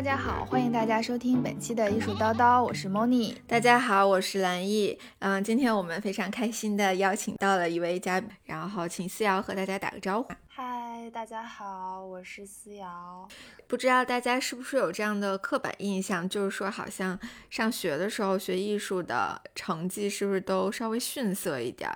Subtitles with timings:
[0.00, 3.36] 大家好，欢迎大家收听本期的艺术叨叨，我是 Moni。
[3.46, 4.98] 大家好，我是蓝艺。
[5.18, 10.32] 嗯，今天我们非常开心的邀请到了一位嘉宾，然后请思瑶和大家打个招呼。
[10.46, 13.28] 嗨，大家好，我是思瑶。
[13.66, 21.90] 不知道大家是不是有这样的刻板印象，就是说好像上学的时候学艺术的成绩是不是都稍微逊色一点？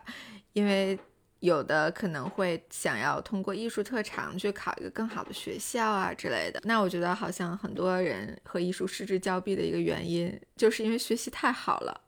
[0.52, 0.98] 因为
[1.44, 6.58] 有的可能会想要通过艺术特长去考一个更好的学校啊之类的。
[6.64, 12.00] 那我觉得好像很多人和艺术失之交臂的一个原因，就是因为学习太好了。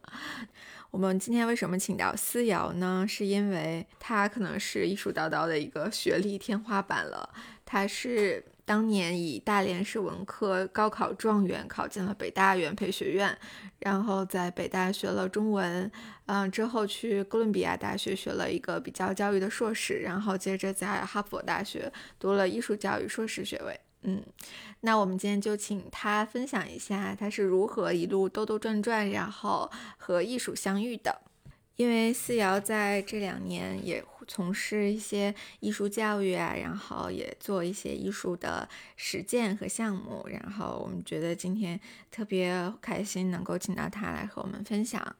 [0.90, 3.04] 我们今天为什么请到思瑶呢？
[3.06, 7.28] 是因为她可能是艺术叨叨的一个学历天花板了。
[7.66, 13.36] 她是当年以大连市文科高考状元考进了北大元培学院，
[13.80, 15.92] 然后在北大学了中文。
[16.26, 23.80] 嗯，之后去哥伦比亚大学学了一个比较教育的硕士，然后接着在哈佛大学读了艺术教育硕士学位。
[24.02, 24.22] 嗯，
[24.80, 31.22] 那我们今天就请他分享一下他是如何一路兜兜转转，然后和艺术相遇的。
[31.76, 41.78] 因为思瑶在这两年也从事一些艺术教育啊，然后也做一些艺术的实践和项目，然后我们觉得今天
[42.10, 45.16] 特别开心能够请到他来和我们分享。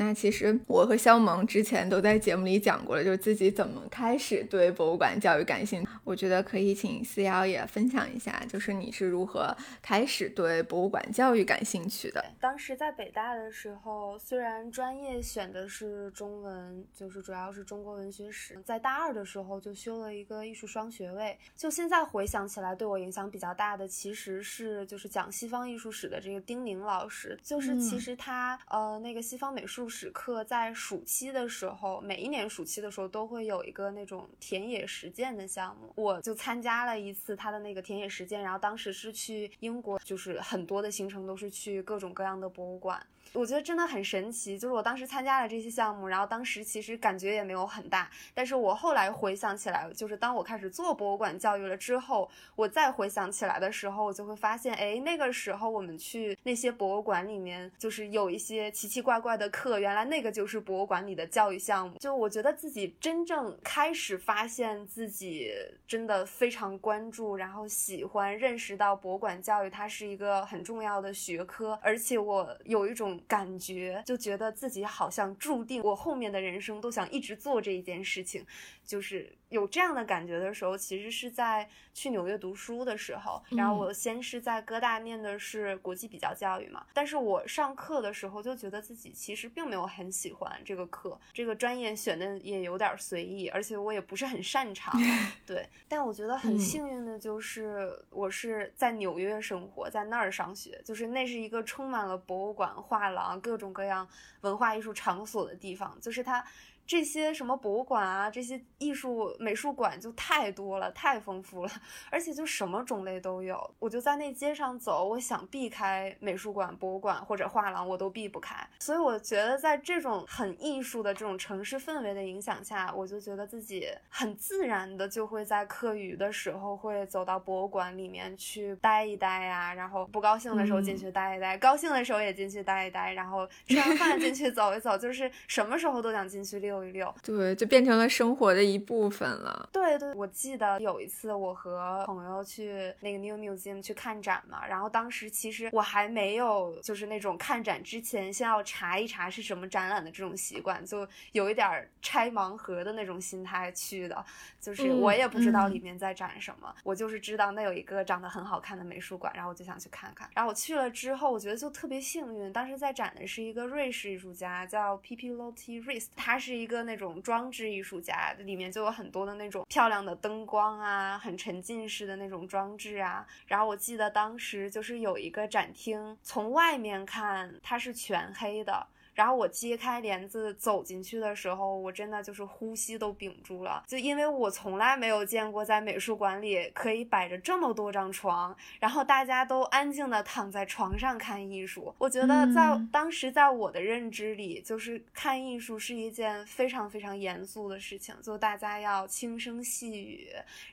[0.00, 5.88] 那其实我和肖萌之前都在节目里讲过了，就是自己怎么开始对博物馆教育感兴趣。
[6.04, 12.24] 我觉得可以请思瑶也分享一下，就是你是如何开始对博物馆教育感兴趣的。
[12.40, 21.38] 当时在北大的时候，虽然专业选的是中文，就是主要是中国文学史，在大二的时候就修了一个艺术双学位。
[21.54, 29.89] 就现在回想起来，对我影响比较大的其实是就是讲西方艺术史的这个丁宁老师，就是其实他呃那个西方美术。
[29.90, 43.04] 史课在暑期的时候，每一年暑期的时候都会有一个那种田野实践的项目，我就参加了一次他的那个田野实践，然后当时是去英国，就是很多的行程都是去各种各样的博物馆。
[43.32, 61.98] 我觉得真的很神奇，就是我当时参加了这些项目，然后当时其实感觉也没有很大，但是我后来回想起来，就是当我开始做博物馆教育了之后，我再回想起来的时候，我就会发现，哎，那个时候我们去那些博物馆里面，就是有一些奇奇怪怪的课，原来那个就是博物馆里的教育项目。
[61.98, 65.52] 就我觉得自己真正开始发现自己
[65.86, 73.19] 真的非常关注，然后喜欢认识到博物馆教育它是一个很重要的学科，而且我有一种。
[73.26, 78.44] 感觉就觉得自己好像注定我后面的人生都想一直做这一件事情，
[78.90, 79.36] 就是。
[79.50, 83.42] 有这样的感觉的时候，其实是在去纽约读书的时候。
[83.50, 94.96] 然后我先是在哥大念的是国际比较教育嘛，但是我上课的时候就觉得自己其实并没有很喜欢这个课，这个专业选的也有点随意，而且我也不是很擅长。
[95.44, 104.06] 对，但我觉得很幸运的就是我是在纽约生活在那儿上学，就是那是一个充满了博物馆、画廊、各种各样
[104.42, 106.46] 文化艺术场所的地方，就是它。
[106.90, 111.70] 这些什么博物馆啊，这些艺术美术馆就太多了，太丰富了，
[112.10, 113.74] 而且就什么种类都有。
[113.78, 118.56] 我就在那街上走，我想避开美术馆、博物馆或者画廊，我都避不开。
[118.80, 136.79] 所以我觉得，在这种很艺术的这种城市氛围的影响下，我就觉得自己很自然的就会在课余的时候会走到博物馆里面去待一待呀，然后不高兴的时候进去待一待，高兴的时候也进去待一待，然后吃完饭进去走一走，就是什么时候都想进去溜。
[136.84, 139.68] 溜对，就变成了生活的一部分了。
[139.72, 154.24] 对对，我记得有一次我和朋友去那个 New Museum 去看展嘛，然后当时其实我还没有就是那种看展之前先要查一查是什么展览的这种习惯，就有一点拆盲盒的那种心态去的，
[154.60, 160.28] 就是我也不知道里面在展什么，我就是知道那有一个长得很好看的美术馆，然后我就想去看看。
[160.34, 166.80] 然后我去了之后，我觉得就特别幸运，当时在展的是一个瑞士艺术家，叫 P P Lotti Rist，他是一个。
[166.80, 173.26] 那种装置艺术家里面就有很多的那种漂亮的灯光啊，很沉浸式的那种装置啊。
[173.46, 178.86] 然后我记得当时就是有一个展厅，从外面看它是全黑的。
[179.20, 191.94] 然后我揭开帘子走进去的时候，我真的就是呼吸都屏住了，就因为我从来没有见过在美术馆里可以摆着这么多张床，然后大家都安静的躺在床上看艺术。
[191.98, 200.30] 我觉得在当时在我的认知里，就是看艺术是一件非常非常严肃的事情，就大家要轻声细语，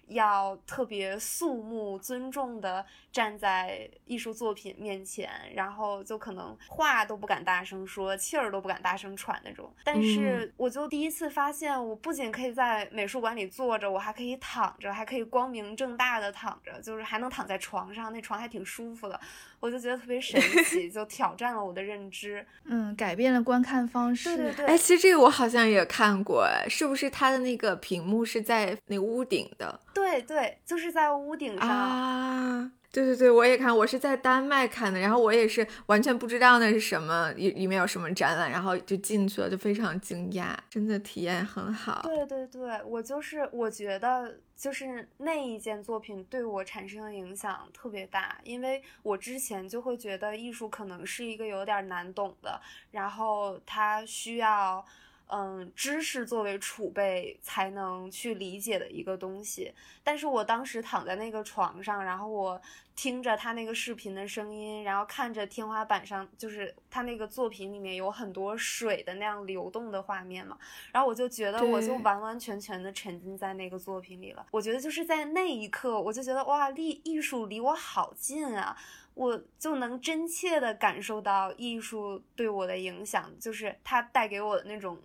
[0.08, 8.16] 要特别肃穆尊重的站在艺术作品面前，然后就可能话都不敢大声说。
[8.16, 9.72] 气儿都不敢大声喘那种。
[9.84, 19.20] 但是我就第一次发现，我不仅可以在美术馆里坐着，我还可以躺着，还可以光明正大的躺着，就是还能躺在床上，那床还挺舒服的。
[19.60, 22.46] 我就觉得特别神 奇，就挑战了我的认知。
[22.66, 24.36] 嗯，改变了观看方式。
[24.36, 24.66] 对对对。
[24.68, 29.80] 哎，其实这个我好像也看过，哎，是不是它的那个屏幕是在那个屋顶的？
[29.94, 32.72] 对对，就是在屋顶上啊。
[32.98, 42.02] 对对对，我也看，我是在丹麦看的，然后我也是完全不知道那是什么，里里面有什么展览，然后就进去了，就非常惊讶，真的体验很好。
[42.02, 52.60] 对对对，我就是我觉得就是那一件作品对我产生的影响特别大，因为我之前就会觉得艺术可能是一个有点难懂的，
[52.90, 54.84] 然后它需要。
[55.30, 59.74] 嗯，知识作为储备才能去理解的一个东西。
[60.04, 62.62] 但是我当时躺在那个床上，然后我
[62.96, 70.58] 听着他那个视频的声音，然后看着天花板上，就是他那个作品里面有很多水的那样流动的画面嘛。
[70.94, 74.46] 然后我就觉得，我就完完全全的沉浸在那个作品里了。
[74.52, 78.78] 我觉得就是在那一刻，我就觉得哇，艺艺术离我好近啊！
[79.14, 84.98] 我就能真切的感受到艺术对我的影响，就是它带给我的那种。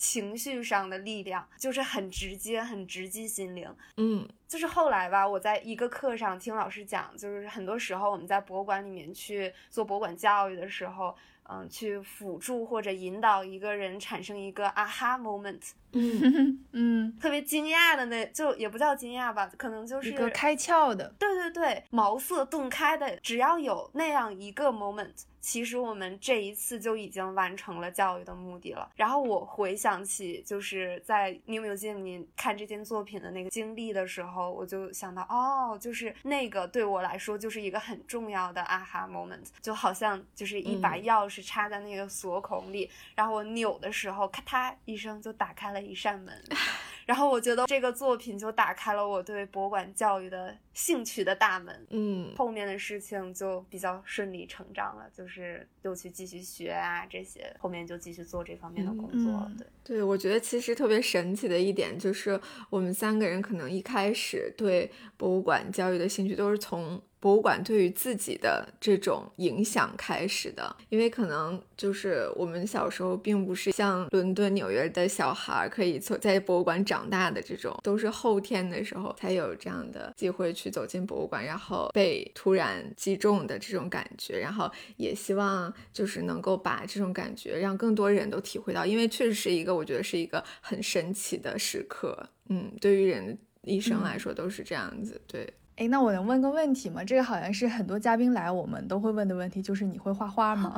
[0.00, 3.68] 情绪上的力量就是很直接，很直击心灵。
[3.98, 11.14] 嗯，就是后来吧，我在一个课上听老师讲，就是很多时候我们在博物馆里面去做博物馆教育的时候。
[11.52, 15.60] 嗯，去辅助或者引导一个人产生一个啊哈 moment，
[15.90, 28.88] 嗯 嗯，特别惊讶的那就也不叫惊讶吧，可能就是一个开窍的，对对对，茅塞顿开的，只要有那样一个 moment，其实我们这一次就已经完成了教育的目的了。
[28.94, 41.40] 然后我回想起就是在 New Museum 里看这件作品的那个经历的时候，我就想到，哦，就是那个对我来说就是一个很重要的啊哈 moment，就好像就是一把钥匙。
[41.50, 46.44] 插在那个锁孔里，然后我扭的时候，咔嗒一声就打开了一扇门，
[47.10, 51.84] 然后我觉得这个作品就打开了我对博物馆教育的兴趣的大门。
[51.90, 59.50] 嗯，后面的事情就比较顺理成章了，就是又去继续学啊这些，后面就继续做这方面的工作了。
[59.58, 62.40] 对，对我觉得其实特别神奇的一点就是，
[62.70, 67.02] 我们三个人可能一开始对博物馆教育的兴趣都是从。
[67.20, 95.46] 博物馆对于自己的这种影响开始的，因为可能就是我们小时候并不是像伦敦、纽约的小孩可以从在博物馆长大的这种，都是后天的时候才有这样的机会去走进博物馆，然后被突然击中的这种感觉，然后也希望就是能够把这种感觉让更多人都体会到，因为确实是一个我觉得是一个很神奇的时刻，嗯，对于人一生来说都是这样子，对。
[95.80, 97.02] 哎，那我能问个问题吗？
[97.02, 100.74] 这个好像是很多嘉宾来我们都会问的问题，就是你会画画吗？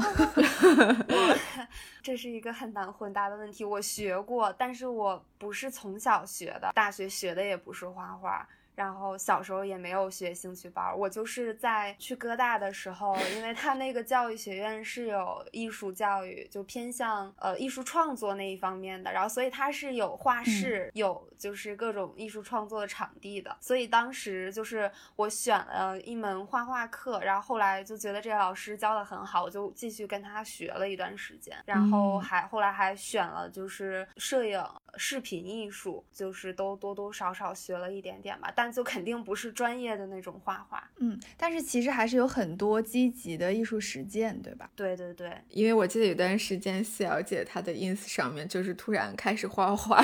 [2.01, 3.65] 这是一个很难回答的问题。
[3.65, 8.47] 我学过，但是我不是从小学的，大学学的也不是画画。
[8.75, 34.65] 然后小时候也没有学兴趣班，我就是在去哥大的时候，因为他那个教育学院是有艺术教育，就偏向呃艺术创作那一方面的，然后所以他是有画室，有就是各种艺术创作的场地的，所以当时就是我选了一门画画课，然后后来就觉得这个老师教的很好，我就继续跟他学了一段时间，然后还后来还选了就是摄影、
[34.97, 38.62] 视频艺术，就是都多多少少学了一点点吧，但。
[38.63, 44.71] 但就肯定不是专业的那种画画，嗯，但是其实还是有很多积极的艺术实践，对吧？
[44.77, 50.01] 对对对，因为我记得有段时间，四小姐她的 ins 上面就是突然开始画画，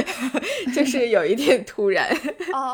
[0.76, 2.14] 就是有一点突然，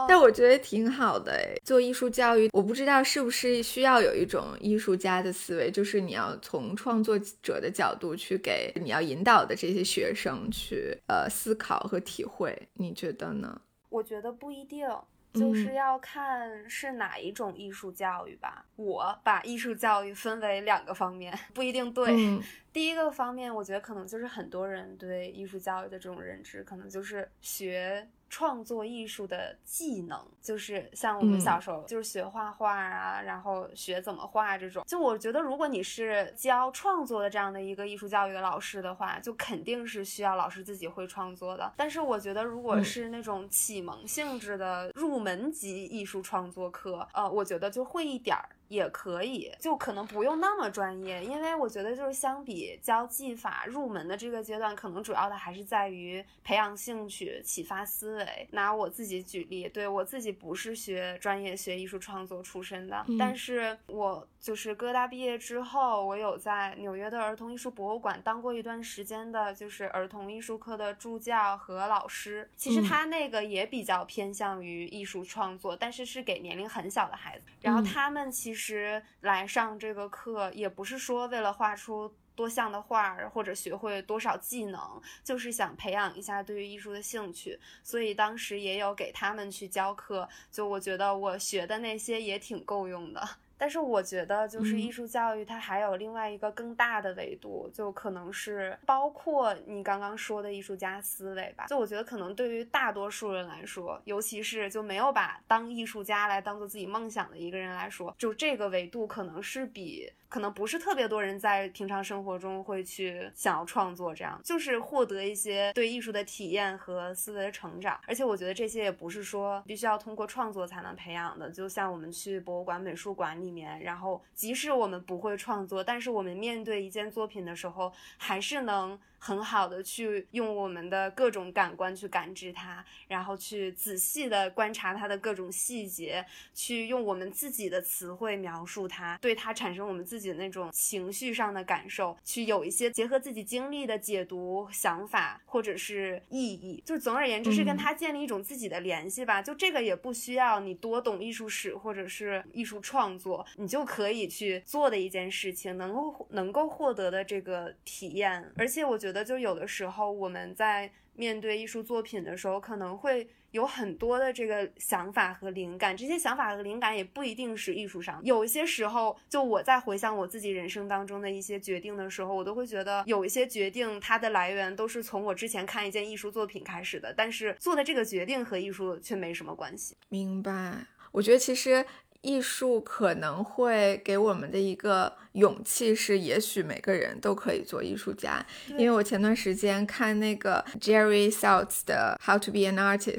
[0.09, 1.55] 但我觉得挺好的哎。
[1.64, 13.61] 做艺术教育，我不知道是不是需要有一种艺术家的思维，就是你要从创作者的角度去给你要引导的这些学生去呃思考和体会，你觉得呢？
[13.93, 14.89] 我觉得不一定。
[15.35, 18.67] 就是要看是哪一种艺术教育吧。
[18.77, 22.15] 我把艺术教育分为两个方面，不一定对。
[22.71, 28.07] 第一个方面，我觉得可能就是很多人对艺术教育的这种认知，可能就是学。
[28.33, 34.83] 创作艺术的技能，就是像我们小时候就是学画画啊，然后学怎么画这种。
[34.87, 41.71] 就我觉得，如果你是教创作的这样的一个艺术教育的老师的话，就肯定是需要老师自己会创作的。
[41.77, 48.49] 但是我觉得，如果是那种启蒙性质的入门级艺术创作课，呃，我觉得就会一点儿。
[48.73, 58.49] 也可以，就可能不用那么专业，因为我觉得就是相比教技法入门的这个阶段，可能主要的还是在于培养兴趣、启发思维。
[58.52, 72.49] 拿我自己举例，对我自己不是学专业学艺术创作出身的，但是我就是哥大毕业之后，我有在纽约的儿童艺术博物馆当过一段时间的，就是儿童艺术课的助教和老师。
[72.57, 77.45] 其实他那个也比较偏向于艺术创作，但是是给年龄很小的孩子。
[77.61, 87.59] 然后他们其实其实来上这个课，也不是说为了画出多像的画儿或者学会多少技能，就是想培养一下对于艺术的兴趣。
[87.83, 93.28] 所以当时也有给他们去教课，就我觉得我学的那些也挺够用的。
[93.62, 101.66] 但是我觉得，就是艺术教育它还有另外一个更大的维度，就可能是包括你刚刚说的艺术家思维吧。
[101.69, 110.12] 就我觉得，可能对于大多数人来说，尤其是就没有把当艺术家来当做自己梦想的一个人来说，就这个维度可能是比。
[110.33, 118.01] 可能不是特别多人在平常生活中会去想要创作，这样就是获得一些对艺术的体验和思维的成长。
[118.07, 121.51] 而且我觉得这些也不是说必须要通过创作才能培养的。
[121.51, 128.99] 就像我们去博物馆、美术馆里面，然后即使我们不会创作，但是我们面对一件作品的时候，还是能。
[129.25, 146.83] 很好的去用我们的各种感官去感知它，然后去仔细的观察它的各种细节，去用我们自己的词汇描述它，对它产生我们自己的那种情绪上的感受，去有一些结合自己经历的解读想法或者是意义。
[146.85, 149.41] 就总而言之是跟它建立一种自己的联系吧。
[149.41, 158.52] 就这个也不需要你多懂艺术史或者是艺术创作，你就可以去做的一件事情，能够能够获得的这个体验。
[158.57, 159.12] 而且我觉得。
[159.12, 165.95] 觉得就有的时候我们在面对艺术作品的时候，可能会有很多的这个想法和灵感。
[165.95, 168.19] 这些想法和灵感也不一定是艺术上。
[168.25, 179.95] 有一些时候，就我在回想我自己人生当中的一些决定的时候，我都会觉得有一些决定它的来源都是从我之前看一件艺术作品开始的，但是做的这个决定和艺术却没什么关系。
[180.09, 180.87] 明白？
[181.11, 181.85] 我觉得其实
[182.23, 185.19] 艺术可能会给我们的一个。
[185.33, 188.45] 勇气是，也许每个人都可以做艺术家。
[188.79, 193.19] 因为我前段时间看那个 Jerry Saltz 的《How to Be an Artist》，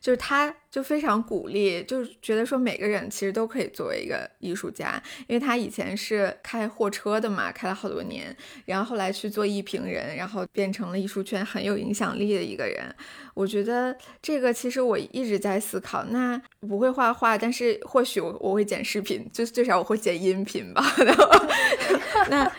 [0.00, 5.02] 就是他就非常鼓励，就是觉得说每个人其实都可以作为一个艺术家。
[5.26, 8.36] 因为他以前是开货车的嘛，开了好多年，
[8.66, 12.94] 然后后来去做艺评人，然后变成了艺术圈很有影响力的一个人。
[13.34, 20.84] 我觉得这个其实我一直在思考，那不会画画，但是或许我我会剪视频，就最少我会剪音频吧。
[20.98, 21.47] 然 后
[22.30, 22.50] 那，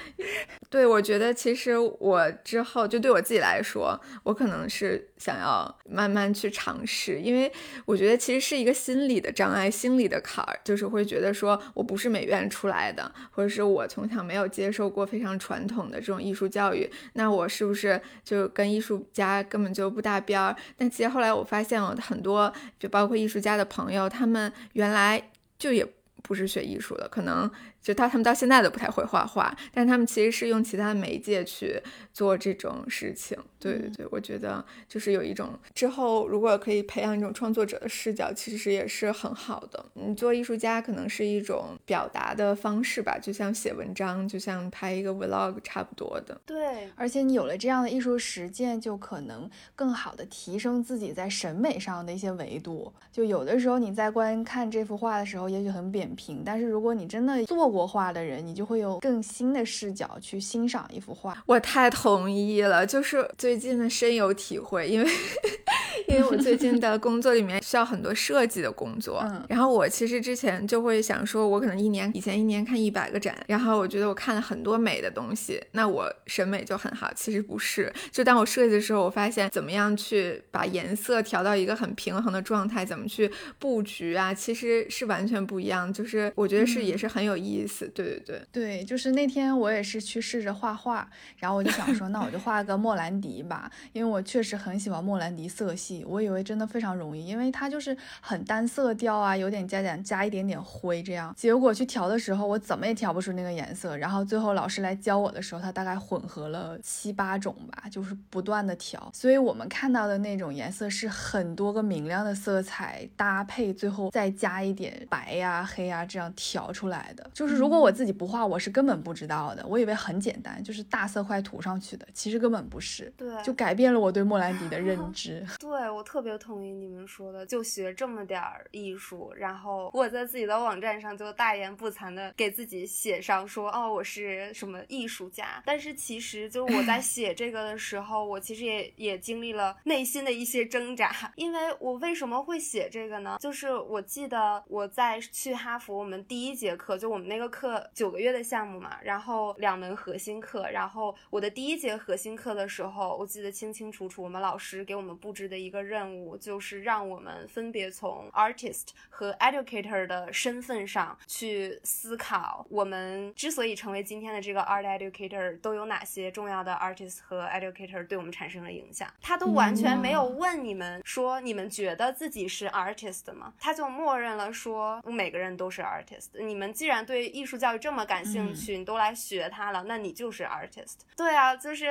[0.69, 7.51] 对我觉得其实我之后就对我自己来说，我可能是想要慢慢去尝试，因为
[7.86, 20.55] 我觉得其实是一个心理的障碍，心理的坎儿，就是会觉得说我不是美院出来的，或者是我从小没有接受过非常传统的这种艺术教育，那我是不是就跟艺术家根本就不搭边儿？
[20.77, 25.86] 但其实后来我发现，我很多就包括艺术家的朋友，他们原来就也
[26.22, 27.50] 不是学艺术的，可能。
[27.81, 31.81] 就他他们到现在都不太会画画，但他们其实是用其他媒介去
[32.13, 33.38] 做这种事情。
[33.59, 39.86] 对对对，我觉得就是有一种之后如果可以培养一种创作者的视角，其实也是很好的。
[39.93, 46.39] 你做艺术家可能是一种表达的方式吧，就像写文章，就像拍一个 vlog 差不多的。
[46.45, 52.93] 对，而且你有了这样的艺术实践，就可能更好的提升自己在审美上的一些维度。
[53.12, 61.38] 就有的时候你在观看这幅画的时候，也许很扁平，但是如果你真的做过画的人，你就会有更新的视角去欣赏一幅画。
[61.45, 65.09] 我太同意了，就是最近的深有体会，因为
[66.07, 69.21] 因为我最近的工作里面需要很多设计的工作。
[69.25, 77.11] 嗯，然后我其实之前就会想说，我可能一年以前一年看一百个展，然后我觉得我看了很多美的东西，那我审美就很好。
[77.15, 85.91] 其实不是，就当我设计的时候，我发现怎么样去把颜色调到一个很平衡的状态，怎么去布局啊，其实是完全不一样。
[85.91, 87.59] 就是我觉得是也是很有意。
[87.60, 87.88] 意思。
[87.89, 96.06] 对对对对，就是那天我也是去试着画画，然后我就想说，那我就画个莫兰迪吧，因为我确实很喜欢莫兰迪色系。
[96.08, 101.34] 我以为真的非常容易，因为它就是很单色调啊，有点加点加一点点灰这样。
[101.36, 103.98] 结果去调的时候，我怎么也调不出那个颜色。
[103.98, 109.12] 然后最后老师来教我的时候，他大概混合了七八种吧，就是不断的调。
[109.13, 117.70] 所以我们看到的那种颜色是很多个明亮的色彩搭配，最后再加一点白呀、黑呀这样调出来的，就如。
[117.70, 119.63] 如果我自己不画，我是根本不知道的。
[119.68, 123.13] 我以为很简单，就是大色块涂上去的，其实根本不是。
[123.15, 125.46] 对，就改变了我对莫兰迪的认 知。
[125.62, 135.62] 对对我特别同意你们说的，就学这么点儿艺术，然后我在自己的网站上就大言不惭的给自己写上说，哦，我是什么艺术家。
[135.63, 143.38] 但是其实就是我在写这个的时候，我其实也也经历了内心的一些挣扎， 因为我为什么会写这个呢？
[143.39, 169.10] 就是我记得我在去哈佛，我们第一节课就我们那个课九个月的项目嘛，然后两门核心课，然后我的第一节核心课的时候，我记得清清楚楚，我们老师给我们布置的一个任务就是让我们分别从 artist 和 educator 的身份上去思考，我们之所以成为今天的这个 art educator，都有哪些重要的 artist 和 educator 对我们产生了影响。
[169.22, 173.53] 他都完全没有问你们说你们觉得自己是 artist 吗？
[173.60, 176.27] 他就默认了说每个人都是 artist。
[176.43, 181.00] 你们既然对艺术教育这么感兴趣，你都来学它了，那你就是 artist。
[181.15, 181.88] 对啊，就是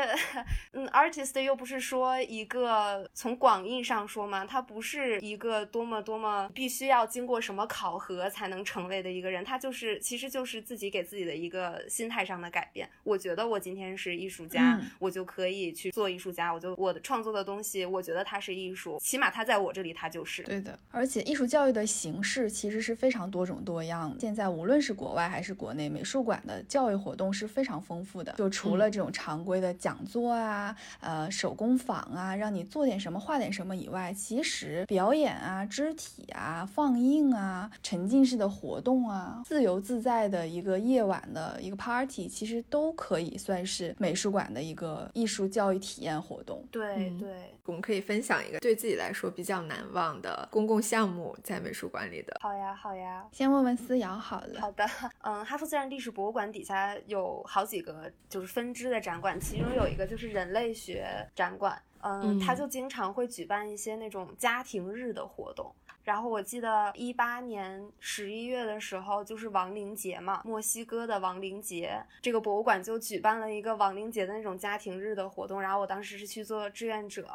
[0.73, 12.89] 嗯，artist 又不是说一个从广义上说嘛，他不是一个多么多么必须要经过什么考核才能成为的一个人，他就是其实就是自己给自己的一个心态上的改变。
[13.05, 20.43] 我觉得我今天是艺术家，我就可以去做艺术家，我就我的创作的东西，我觉得它是艺术，起码它在我这里它就是。
[20.43, 24.17] 对的，而且艺术教育的形式其实是非常多种多样。
[24.19, 28.33] 现在无论是国外还是国内，美术馆的教育活动是非常丰富的。
[28.33, 46.65] 就除了这种常规的讲座啊，呃，手工坊啊，让你做点什么画点什么以外，其实表演啊、肢体啊、放映啊、沉浸式的活动啊、自由自在的一个夜晚的一个 party，其实都可以算是美术馆的一个艺术教育体验活动。
[46.71, 52.37] 对对，我们可以分享一个对自己来说比较难忘的公共项目，在美术馆里的。
[52.41, 54.61] 好呀，好呀，先问问思瑶好了。
[54.61, 54.87] 好的，
[55.21, 65.75] 嗯，哈佛自然历史博物馆底下有好几个就是分支的展馆，其中有一个就是人类学展馆，嗯，它就经常会举办一些那种家庭日的活动。
[66.05, 75.61] 然后我记得一八年十一月的时候，就是亡灵节嘛，墨西哥的亡灵节，这个博物馆就举办了一个亡灵节的那种家庭日的活动。
[75.61, 77.29] 然后我当时是去做志愿者，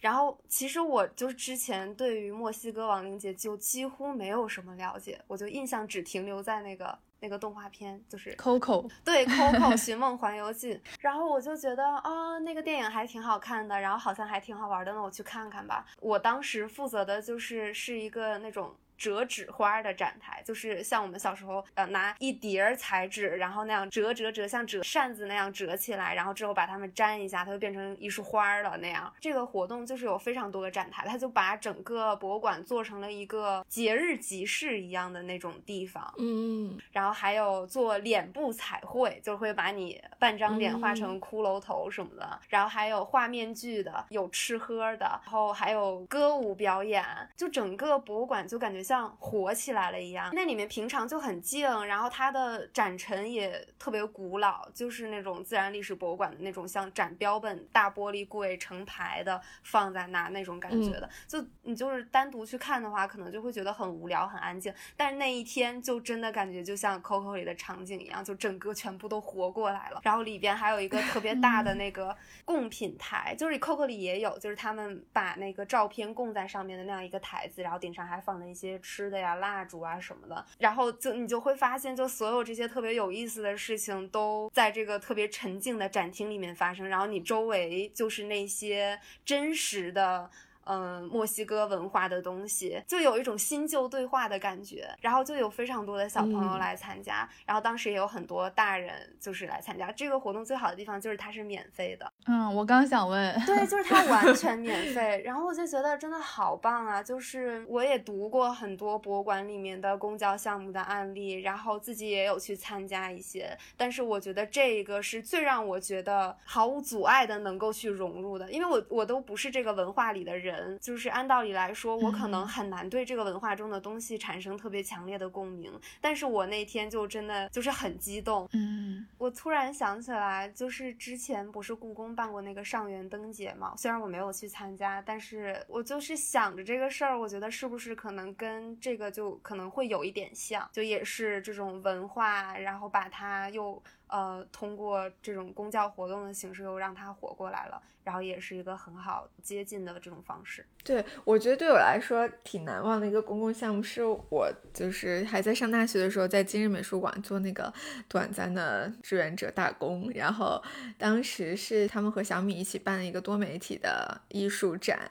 [0.00, 6.96] 然后其实我就是之前对于墨西哥亡灵节就几乎没有什么了解，我就印象只停留在那个。
[7.22, 15.86] 那个动画片就是 Coco，对 Coco 寻梦环游记，然后我就觉得啊，那个电影还挺好看的，然后好像还挺好玩的，那我去看看吧。
[16.00, 18.74] 我当时负责的就是是一个那种。
[19.02, 29.12] 折纸花的展台，就是像我们小时候，呃，拿一叠彩纸，然后那样折折折，像折扇子那样折起来，然后之后把它们粘一下，它就变成一束花了那样。
[29.18, 36.14] 这个活动就是有非常多的展台，它就把整个博物馆做成了一个节日集市一样的那种地方。
[36.18, 42.38] 嗯，然后还有做脸部彩绘，就会把你半张脸画成骷髅头什么的。
[42.48, 47.04] 然后还有画面具的，有吃喝的，然后还有歌舞表演，
[47.36, 48.91] 就整个博物馆就感觉像。
[48.92, 61.08] 像火起来了一样，那里面平常就很静，然后它的展陈也特别古老，就是那种自然历史博物馆的那种像展标本大玻璃柜成排的放在那那种感觉的。
[61.26, 64.70] 就你就是单独去看的话，可能就会觉得很无聊、很安静。
[64.94, 70.02] 但是那一天就真的感觉就像 Coco 里的场景一样，就整个全部都活过来了。
[70.04, 78.78] 然后里边还有一个特别大的那个贡品台，就是 Coco 里也有，就是他们把那个照片供在上面的那样一个台子，然后顶上还放了一些。
[78.82, 90.30] 吃的呀，蜡烛啊什么的，然后就你就会发现，就所有这些特别有意思的事情都在这个特别沉静的展厅里面发生，然后你周围就是那些真实的。
[90.64, 100.44] 嗯，墨西哥文化的东西，就有一种新旧对话的感觉，然后就有非常多的小朋友来参加，然后当时也有很多大人就是来参加这个活动。
[100.44, 102.12] 最好的地方就是它是免费的。
[102.26, 107.02] 嗯，我刚想问，对，就是它完全免 费，然后我就觉得真的好棒啊！
[107.02, 120.51] 就是我也读过很多博物馆里面的公交项目的案例，然后自己也有去参加一些，但是我觉得这一个是最让我觉得毫无阻碍的能够去融入的，因为我我都不是这个文化里的人。
[120.52, 125.72] 人就是按道理来说，我可能很难对这个文化中的东西产生特别强烈的共鸣。
[126.00, 128.48] 但是我那天就真的就是很激动。
[128.52, 133.74] 嗯，我突然想起来，就是之前不是故宫办过那个上元灯节嘛？
[133.76, 143.82] 虽然我没有去参加，但是我就是想着这个事儿，我觉得是不是可能跟这个就可能会有一点像，就也是这种文化，然后把它又。
[144.12, 150.66] 呃，通过这种公教活动的形式，又让它活过来了，然后也是一个很好接近的这种方式。
[150.84, 157.72] 对，我觉得对我来说挺难忘的一个公共项目，是我就是还在上大学的时候，在今日美术馆做那个
[158.06, 160.10] 短暂的志愿者打工。
[160.14, 160.62] 然后
[160.98, 165.08] 当时是他们和小米一起办了一个多媒体的艺术展，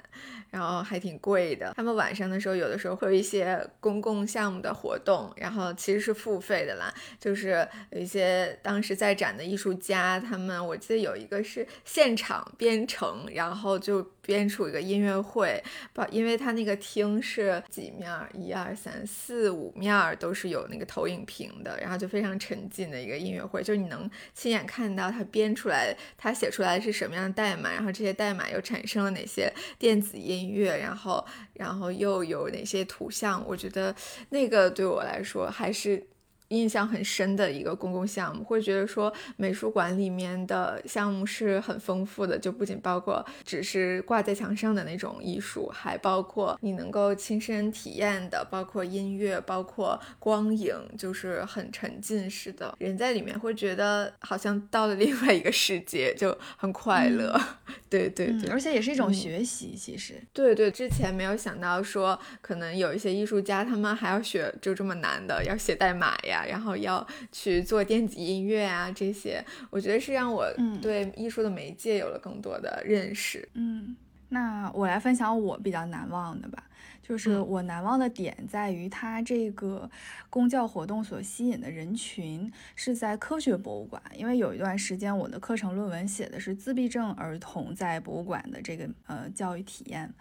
[0.52, 1.74] 然后还挺贵的。
[1.76, 6.94] 他们晚上的时候，有的时候会有一些公共项目的活动，然后其实是付费的啦。
[7.18, 15.62] 就是有一些当时在展的艺术家，他们我记得有一个是现场编程，然后就编出一个音乐会。
[15.94, 33.96] 不，因为它那个厅是几面，一二三四五面都是有那个投影屏的，然后就非常沉浸的一个音乐会，就是你能亲眼看到他编出来，他写出来是什么样的代码，然后这些代码又产生了哪些电子音乐，然后然后又有哪些图像，我觉得
[34.30, 36.08] 那个对我来说还是。
[36.52, 52.76] 印象很深的一个公共项目，会觉得说美术馆里面的项目是很丰富的，就不仅包括只是挂在墙上的那种艺术，还包括你能够亲身体验的，包括音乐，包括光影，就是很沉浸式的。
[52.80, 57.40] 人在里面会觉得好像到了另外一个世界，就很快乐。
[57.90, 60.22] 对对对，而且也是一种学习，其实。
[60.34, 66.41] 对对，之前没有想到说可能有一些艺术家他们还要学就这么难的，要写代码呀。
[66.46, 70.46] 然后要去做电子音乐啊，这些我觉得是让我
[70.82, 73.48] 对艺术的媒介有了更多的认识。
[73.54, 73.96] 嗯，
[74.30, 76.64] 那我来分享我比较难忘的吧，
[77.02, 79.90] 就是我难忘的点在于它这个
[80.30, 90.14] 公教活动所吸引的人群是在科学博物馆，因为有一段时间我的课程论文写的是自闭症儿童在博物馆的这个呃教育体验。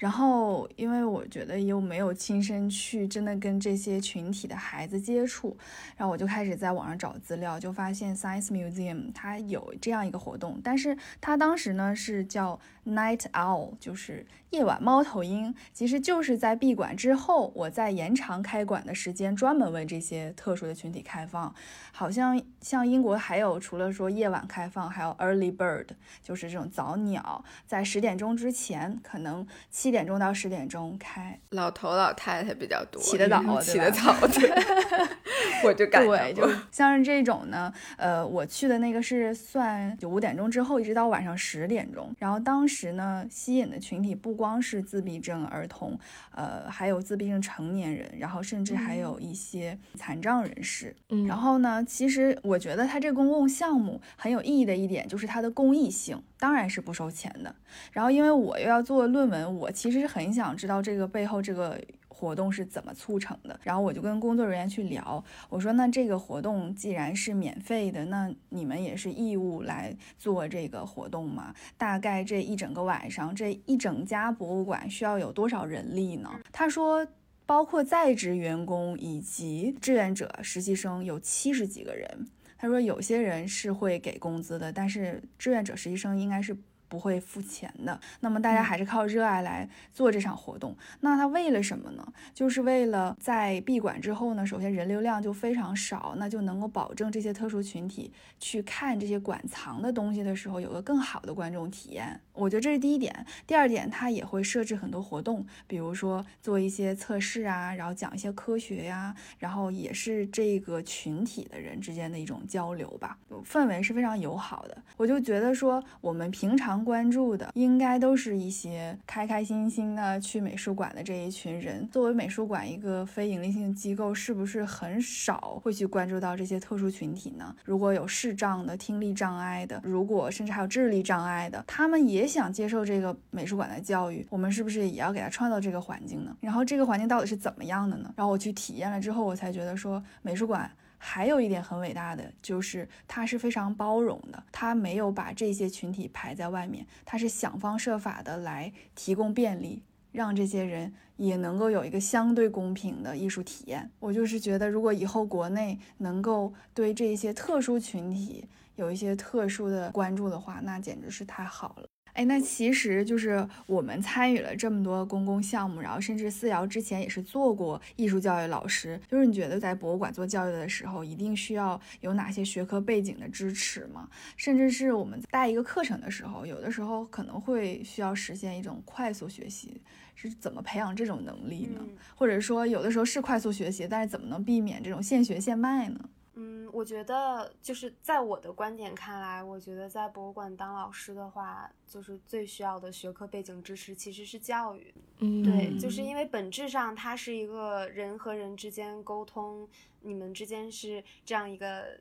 [0.00, 5.54] 然后，因为我觉得又没有亲身去真的跟这些群体的孩子接触，
[5.94, 14.26] 然后我就开始在网上找资料，就发现 Science Museum 它有这样一个活动，但是它当时呢是叫 Night Owl，就是。
[14.50, 21.54] 夜晚猫头鹰其实就是在闭馆之后，我在延长开馆的时间，专门为这些特殊的群体开放。
[21.92, 25.86] 好像像英国还有除了说夜晚开放，还有 early bird，
[26.20, 31.38] 就是这种早鸟，在十点钟之前，可能七点钟到十点钟开。
[31.50, 34.50] 老头老太太比较多，起得早，起得早，对
[35.62, 44.40] 我就感对，就像是这种呢，呃，我去的那个是算就五点钟之后，一直到晚上十点钟，然后当时呢，吸引的群体不。
[44.40, 45.98] 光是自闭症儿童，
[46.30, 50.96] 呃，还有自闭症成年人，然后甚至还有一些残障人士。
[51.10, 57.54] 嗯，然后呢，其实我觉得它这公共项目很有意义的一点就是它的公益性，当然是不收钱的。
[57.92, 61.78] 然后因为我又要做论文，我其实很想知道这个背后这个。
[62.20, 63.58] 活动是怎么促成的？
[63.62, 71.54] 然后我就跟工作人员去聊，我说那这个活动既然是免费的，那你们也是义务来做这个活动吗？
[71.78, 76.30] 大概这一整个晚上，这一整家博物馆需要有多少人力呢？
[76.52, 77.06] 他说，
[77.46, 82.28] 包括在职员工以及志愿者、实习生有七十几个人。
[82.58, 86.54] 他说有些人是会给工资的，但是志愿者、实习生应该是。
[86.90, 90.76] 不会付钱的，那么大家还是靠热爱来做这场活动。
[90.98, 92.04] 那他为了什么呢？
[92.34, 102.20] 就是为了在闭馆之后呢，首先人流量就非常少，那就能够保证这些特殊群体去看这些馆藏的东西的时候有个更好的观众体验。
[102.32, 103.24] 我觉得这是第一点。
[103.46, 114.76] 第二点，他也会设置很多活动，比如说做一些测试啊，然后讲一些科学呀，然后也是这个群体的人之间的一种交流吧，氛围是非常友好的。
[114.96, 116.79] 我就觉得说，我们平常。
[116.84, 121.88] 关注的应该都是一些开开心心的去美术馆的这一群人。
[121.90, 127.54] 作为美术馆一个非盈利性机构，是不是很少会去关注到这些特殊群体呢？
[127.64, 136.36] 如果有视障的、听力障碍的，如果甚至还有智力障碍的，他们也想接受这个美术馆的教育，我们是不是也要给他创造这个环境呢？
[136.40, 138.12] 然后这个环境到底是怎么样的呢？
[138.16, 140.70] 然后我去体验了之后，我才觉得说美术馆。
[141.02, 149.82] 还有一点很伟大的，就是他是非常包容的，他没有把这些群体排在外面，他是想方设法的来提供便利，
[150.12, 153.90] 让这些人也能够有一个相对公平的艺术体验。
[153.98, 161.86] 我就是觉得，如果以后国内能够对这些特殊群体有一些特殊的关注的话，那简直是太好了。
[162.12, 169.00] 哎，那其实就是我们参与了这么多公共项目，然后甚至思瑶之前也是做过艺术教育老师。
[169.08, 174.08] 就是你觉得在博物馆做教育的时候，一定需要有哪些学科背景的支持吗？
[174.36, 179.80] 甚至是我们带一个课程的时候，有的时候可能会需要实现一种快速学习，
[180.14, 181.80] 是怎么培养这种能力呢？
[182.14, 186.00] 或者说有的时候是快速学习，但是怎么能避免这种现学现卖呢？
[186.42, 194.94] 嗯，我觉得就是在我的观点看来，我觉得在博物馆当老师的话，就是最需要的学科背景知识其实是教育。
[195.18, 199.68] 嗯，对，就是因为本质上它是一个人和人之间沟通，
[200.00, 202.00] 你们之间是这样一个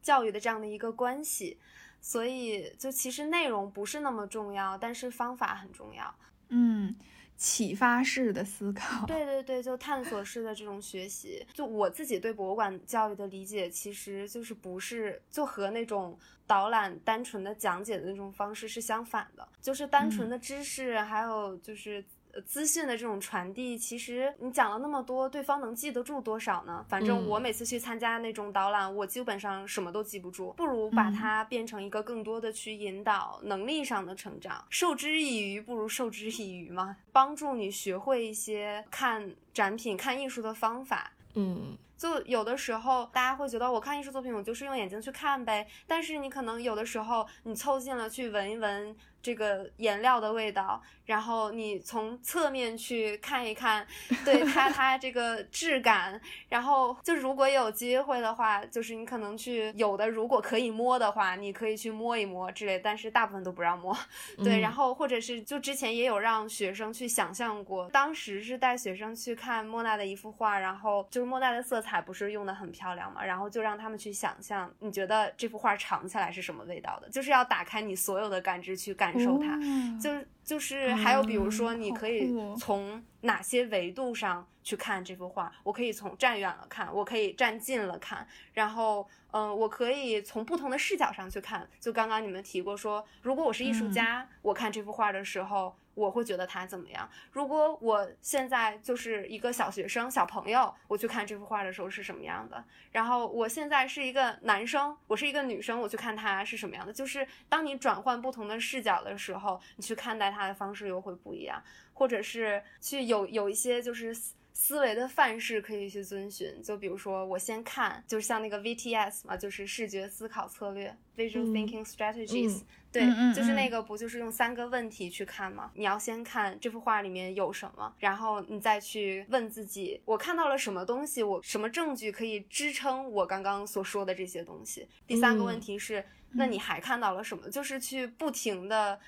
[0.00, 1.58] 教育的这样的一个关系，
[2.00, 6.14] 所以就其实内容不是那么重要，但是方法很重要。
[6.50, 6.94] 嗯。
[7.42, 22.04] 启发式的思考，对对对，就探索式的这种学习，就我自己对博物馆教育的理解，其实就是不是就和那种导览单纯的讲解的那种方式是相反的，就是单纯的知识，还有就是。
[22.46, 26.84] 资讯的这种传递，其实你讲了那么多，对方能记得住多少呢？
[26.88, 34.64] 反正我每次去参加那种导览，我基本上什么都记不住，不如把它变成一个更多的去引导能力上的成长。
[34.70, 41.12] 授之以鱼，不如授之以渔嘛，帮助你学会一些看展品、看艺术的方法。
[41.34, 45.66] 嗯，就有的时候大家会觉得，我看艺术作品，我就是用眼睛去看呗。
[45.86, 48.96] 但是你可能有的时候，你凑近了去闻一闻。
[49.22, 53.86] 这个颜料的味道，然后你从侧面去看一看，
[54.24, 63.96] 对它它这个质感，然后就如果有机会的话，就是你可能去有的如果可以摸的话，你可以去摸一摸之类，但是大部分都不让摸。
[64.38, 77.10] 对，然后或者是就之前也有让学生去想象过，当时是带学生去看莫奈的一幅画，然后就是莫奈的色彩不是用的很漂亮嘛，然后就让他们去想象，你觉得这幅画尝起来是什么味道的？
[77.10, 79.09] 就是要打开你所有的感知去感。
[79.12, 79.58] 感受它，
[79.98, 80.10] 就
[80.44, 85.52] 就是还有比如说，你可以从哪些维度上去看这幅画？
[85.62, 91.68] 我可以从站远了看，我可以站近了看，然后嗯，我可以从不同的视角上去看。
[91.80, 95.74] 就刚刚你们提过说，如果我是艺术家，我看这幅画的时候。
[95.94, 97.08] 我会觉得他怎么样？
[97.32, 102.64] 如果我现在就是一个小学生、小朋友，我去看这幅画的时候是什么样的？
[102.92, 106.92] 然后我现在是一个男生，我是一个女生，我去看他是什么样的？
[106.92, 111.62] 就是当你转换不同的视角的时候，你去看待他的方式又会不一样，
[111.94, 114.14] 或者是去有有一些就是
[114.60, 116.62] 思维的范式可以去遵循。
[116.62, 122.60] 就比如说，我先看，就是像那个 VTS 嘛，就是视觉思考策略 （Visual Thinking Strategies）。
[122.92, 123.02] 对，
[123.34, 125.70] 就是那个不就是用三个问题去看吗？
[125.74, 134.86] 你要先看这幅画里面有什么，然后你再去问自己，我看到了什么东西，我什么证据可以支撑我刚刚所说的这些东西？
[135.06, 137.48] 第三个问题是，那你还看到了什么？
[137.48, 139.00] 就是去不停的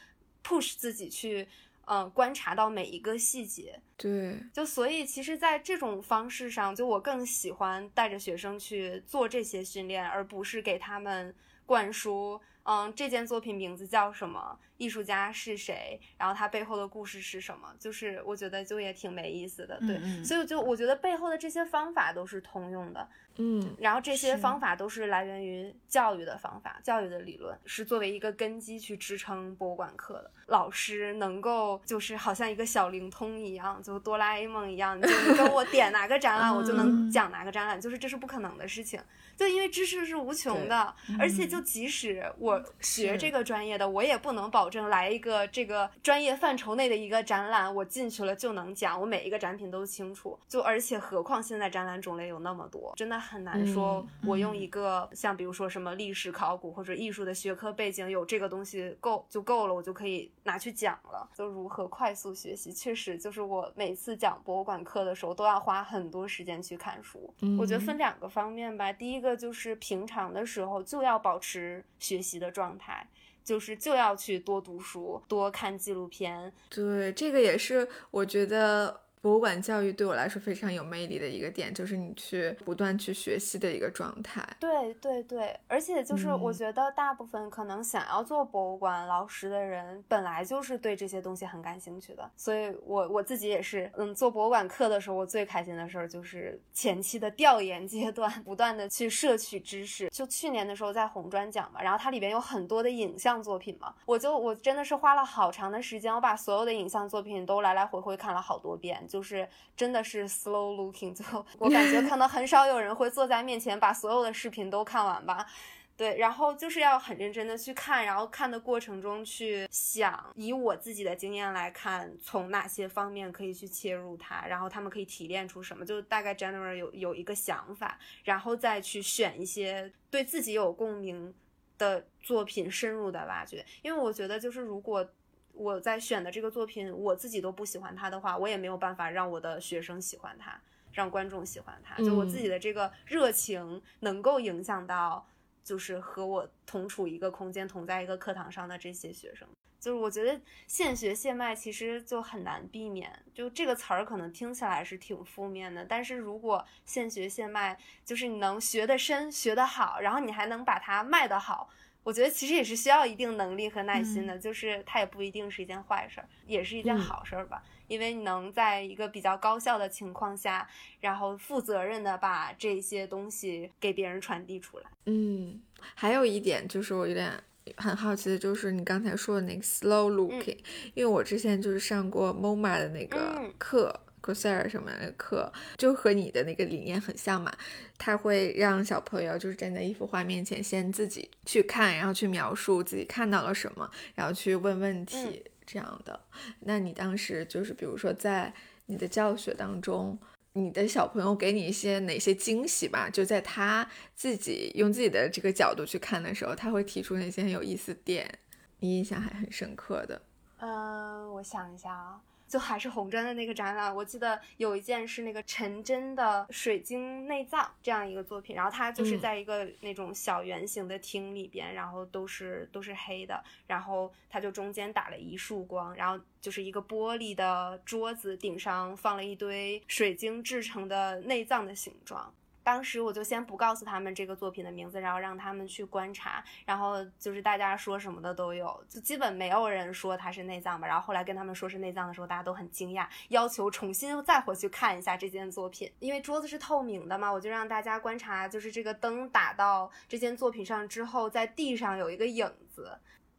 [0.42, 1.46] push 自己去，
[1.86, 3.80] 嗯，观察到每一个细节。
[3.96, 11.34] 对，就所以其实，在这种方式上，就我更喜欢带着学生去做这些训练，而不是给他们
[11.66, 12.40] 灌输。
[12.64, 14.58] 嗯，这件作品名字叫什么？
[14.82, 16.00] 艺术家是谁？
[16.18, 17.72] 然后他背后的故事是什么？
[17.78, 20.24] 就是我觉得就也挺没意思的，对。
[20.24, 23.76] 所以就我觉得背后的这些方法都是通用的，嗯。
[23.78, 30.30] 然后这些方法都是来源于教育的方法，教育的理论是作为一个根基去支撑博物馆课的。
[30.46, 39.00] 老师能够就是好像一个小灵通一样，就哆啦 A 梦一样，就跟我点哪个展览， 我就能讲哪个展览，就是这是不可能的事情。
[39.34, 50.36] 就因为知识是无穷的，而且就即使我学这个专业的，我也不能保证来一个这个专业范畴内的一个展览，我进去了就能讲，我每一个展品都清楚。
[50.48, 61.30] 就而且何况现在展览种类有那么多，真的很难说，我用一个像比如说什么历史考古或者艺术的学科背景有这个东西够就够了，我就可以拿去讲了。
[61.32, 67.32] 就如何快速学习，确实就是我每次讲博物馆课的时候都要花很多时间去看书。
[67.56, 69.22] 我觉得分两个方面吧，第一。
[69.22, 73.06] 一个就是平常的时候就要保持学习的状态，
[73.44, 76.52] 就是就要去多读书、多看纪录片。
[76.68, 79.01] 对，这个也是我觉得。
[79.22, 84.44] 博物馆教育对我来说非常有魅力的一个点，就是你去不断去学习的一个状态。
[84.58, 92.28] 对对对，而且就是我觉得大部分可能想要做博物馆老师的人，本来就是对这些东西很感兴趣的。
[92.36, 100.08] 所以，我我自己也是，嗯，做博物馆课的时候，我最开心的事儿就是前期的调研阶段，不断的去摄取知识。
[100.08, 109.00] 就去年的时候在红砖讲嘛，然后它里边有很多的影像作品嘛，我就我真的是花了好长的时间，我把所有的影像作品都来来回回看了好多遍。
[109.12, 109.46] 就是
[109.76, 115.46] 真的是 slow looking，最后我感觉可能很少有人会坐在面前把所有的视频都看完吧。
[115.94, 131.32] 对，然后就是要很认真的去看，然后看的过程中去想，以我自己的经验来看，从哪些方面可以去切入它，然后他们可以提炼出什么，就大概 general 有有一个想法，然后再去选一些对自己有共鸣
[131.76, 133.64] 的作品，深入的挖掘。
[133.82, 135.06] 因为我觉得就是如果。
[135.52, 140.60] 我在选的这个作品，我自己都不喜欢它的话，我也没有办法让我的学生喜欢它。
[140.92, 145.26] 让观众喜欢它，就我自己的这个热情能够影响到，
[145.64, 149.48] 就是和我同处一个空间、同在一个课堂上的这些学生。
[149.80, 161.70] 就是我觉得现学现卖其实就很难避免，就这个词儿可能听起来是挺负面的，但是如果现学现卖，就是你能学得深、学得好，然后你还能把它卖得好，
[162.02, 170.68] 我觉得其实也是需要一定能力和耐心的，就是它也不一定是一件坏事儿，也是一件好事儿吧，因为你能在一个比较高效的情况下，
[171.00, 174.84] 然后负责任的把这些东西给别人传递出来。
[175.06, 175.60] 嗯，
[175.94, 177.32] 还有一点就是我有点。
[177.76, 180.58] 很好奇的就是你刚才说的那个 slow looking，
[180.94, 187.52] 因为我之前就是上过 MoMA 的那个课，Coursera 什么的课，就和你的那个理念很像嘛。
[187.98, 196.18] 他会让小朋友就是站在一幅画面前，先自己去看，然后去描述自己看到了什么，然后去问问题这样的。
[196.60, 198.54] 那你当时就是比如说在
[198.86, 200.18] 你的教学当中。
[200.54, 203.08] 你的小朋友给你一些哪些惊喜吧？
[203.08, 208.38] 就在他自己用自己的这个角度去看的时候，他会提出哪些很有意思点，
[208.80, 210.20] 你印象还很深刻的？
[210.58, 212.20] 嗯，我想一下啊。
[212.52, 232.34] 就还是红砖的那个展览，我记得有一件是那个陈真的水晶内脏这样一个作品，然后它就是在一个那种小圆形的厅里边，然后都是都是黑的，然后它就中间打了一束光，然后就是一个玻璃的桌子顶上放了一堆水晶制成的内脏的形状。
[232.62, 240.86] 当时我就先不告诉他们这个作品的名字，然后让他们去观察，然后就是大家说什么的都有，就基本没有人说它是内脏吧。
[240.86, 252.98] 然后后来跟他们说是内脏的时候，大家都很惊讶，要求重新再回去看一下这件作品，因为桌子是透明的嘛，我就让大家观察，就是这个灯打到这件作品上之后，在地上有一个影子，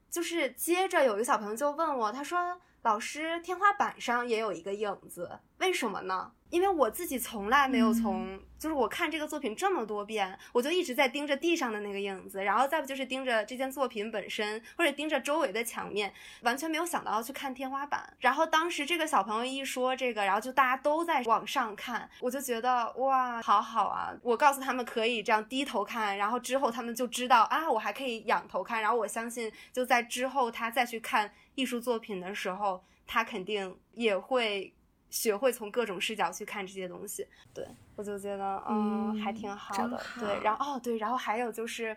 [0.09, 18.07] 就是接着有一个小朋友就问我，他说：“老师，天花板上也有一个影子，为什么呢？”因为我自己从来没有从，就是我看这个作品这么多遍，我就一直在盯着地上的那个影子，然后再不就是盯着这件作品本身，或者盯着周围的墙面，完全没有想到要去看天花板。
[18.19, 24.13] 然后当时这个小朋友一说这个，然后就大家都在往上看，我就觉得哇，好好啊！
[24.21, 28.79] 我告诉他们可以这样低头看，然后之后他们就知道啊，我还可以仰头看。
[28.79, 34.71] 然后我相信就在之后他再去看艺术作品的时候，他肯定也会。
[35.13, 37.63] 学会从各种视角去看这些东西，对
[37.95, 40.03] 我就觉得嗯还挺好的。
[40.19, 41.95] 对，然后哦对，然后还有就是，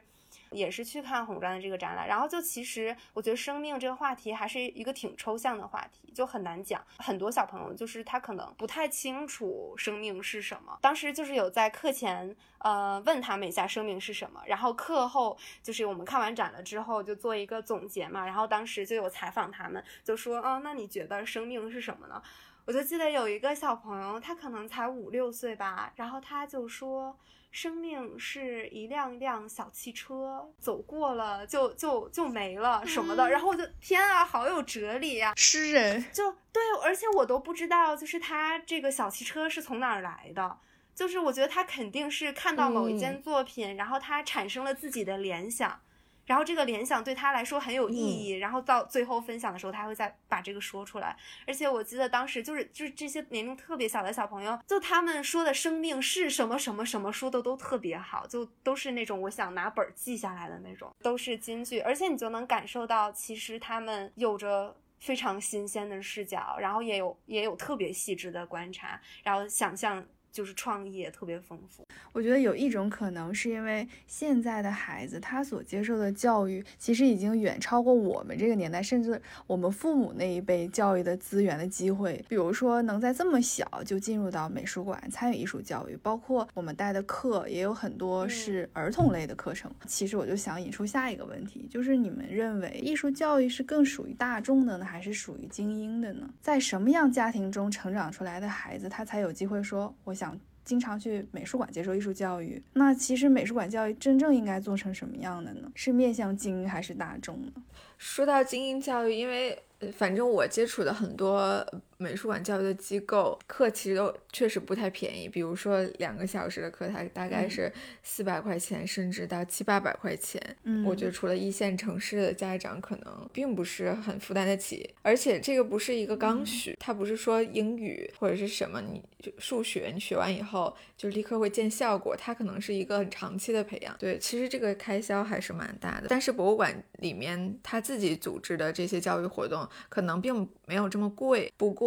[0.51, 2.07] 也是去看红砖的这个展览。
[2.07, 6.85] 然后就其实我觉得生命这个话题还是一个挺抽象的话题，就很难讲。
[6.99, 10.77] 很多小朋友就是他可能不太清楚生命是什么。
[10.83, 18.27] 当时就是有在课前呃问他们一下生命是什么，然后课后就是我们看完展了之后就做一个总结嘛。
[18.27, 22.23] 然后当时就有采访他们，就说哦那你觉得生命是什么呢？
[22.67, 27.17] 我就记得有一个小朋友，他可能才五六岁吧，然后他就说，
[27.53, 33.31] 生命是一辆一辆小汽车，走过了就就就没了什么的。
[33.31, 36.05] 然后我就天啊，好有哲理呀，诗人。
[36.13, 40.59] 就对，而且我都不知道，就是他这个小汽车是从哪儿来的。
[40.93, 45.81] 就是我觉得他肯定是看到某一件作品，然后他产生了自己的联想。
[46.27, 51.17] 然后这个联想对他来说很有意义，然后到最后分享的时候，他会再把这个说出来。
[51.47, 61.81] 而且我记得当时就是就是这些年龄特别小的小朋友，就他们说的生命是什么什么什么，说的都特别好，就都是那种我想拿本记下来的那种，都是金句。
[61.81, 70.05] 而且你就能感受到，其实他们有着非常新鲜的视角，然后也有也有特别细致的观察，然后想象。
[70.37, 71.83] 就是创意也特别丰富。
[72.13, 82.23] 我觉得有一种可能是因为现在的孩子他所接受的教育其实已经远超过我们这个年代，甚至我们父母那一辈教育的资源的机会。
[82.29, 89.73] 比如说能在这么小就进入到美术馆参与艺术教育，包括我们带的课也有很多是儿童类的课程。
[89.87, 96.29] 其实我就想引出下一个问题，就是你们认为艺术教育是更属于大众的呢，还是属于精英的呢？
[96.43, 100.26] 在什么样家庭中成长出来的孩子，他才有机会说我想。
[100.65, 105.71] 经常去美术馆接受艺术教育，那其实美术馆教育真正应该做成什么样的呢？
[105.75, 107.53] 是面向精英还是大众呢？
[107.99, 109.59] 说到精英教育，因为
[109.93, 111.67] 反正我接触的很多。
[111.99, 120.39] 美术馆教育的机构课其实都确实不太便宜，比如说两个小时的课，它大概是四百块钱，甚至到七八百块钱。
[120.65, 124.95] 嗯，我觉得除了一线城市的家长，可能并不是很负担得起。
[125.01, 133.97] 而且这个不是一个刚需，它不是说英语或者是什么，你就数学你学完以后就立刻会见效果，它可能是一个很长期的培养。
[133.99, 136.09] 对，其实这个开销还是蛮大的。
[136.11, 141.53] 但是博物馆里面他自己组织的这些教育活动，可能并没有这么贵。
[141.57, 141.87] 不过。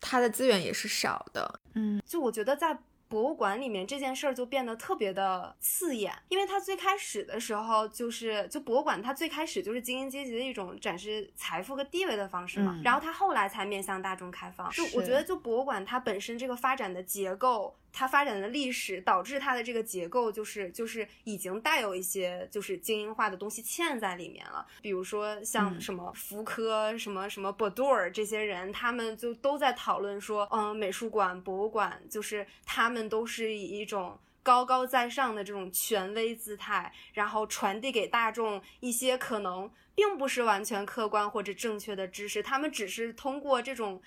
[0.00, 14.70] 它的资源也是少的，嗯，就我觉得在博物馆里面这件事儿就变得特别的刺眼，因为它最开始的时候就是就博物馆，它最开始就是精英阶级的一种展示财富和地位的方式嘛，然后它后来才面向大众开放。
[14.72, 17.76] 就我觉得，就博物馆它本身这个发展的结构。
[17.98, 44.00] 它发展的历史导致它的这个结构就是就是已经带有一些就是精英化的东西嵌在里面了，比如说像什么福柯、什么什么博多尔这些人，他们就都在讨论说，嗯，美术馆、博物馆就是他们都是以一种高高在上的这种权威姿态，然后传递给大众一些可能并不是完全客观或者正确的知识，他们只是通过这种。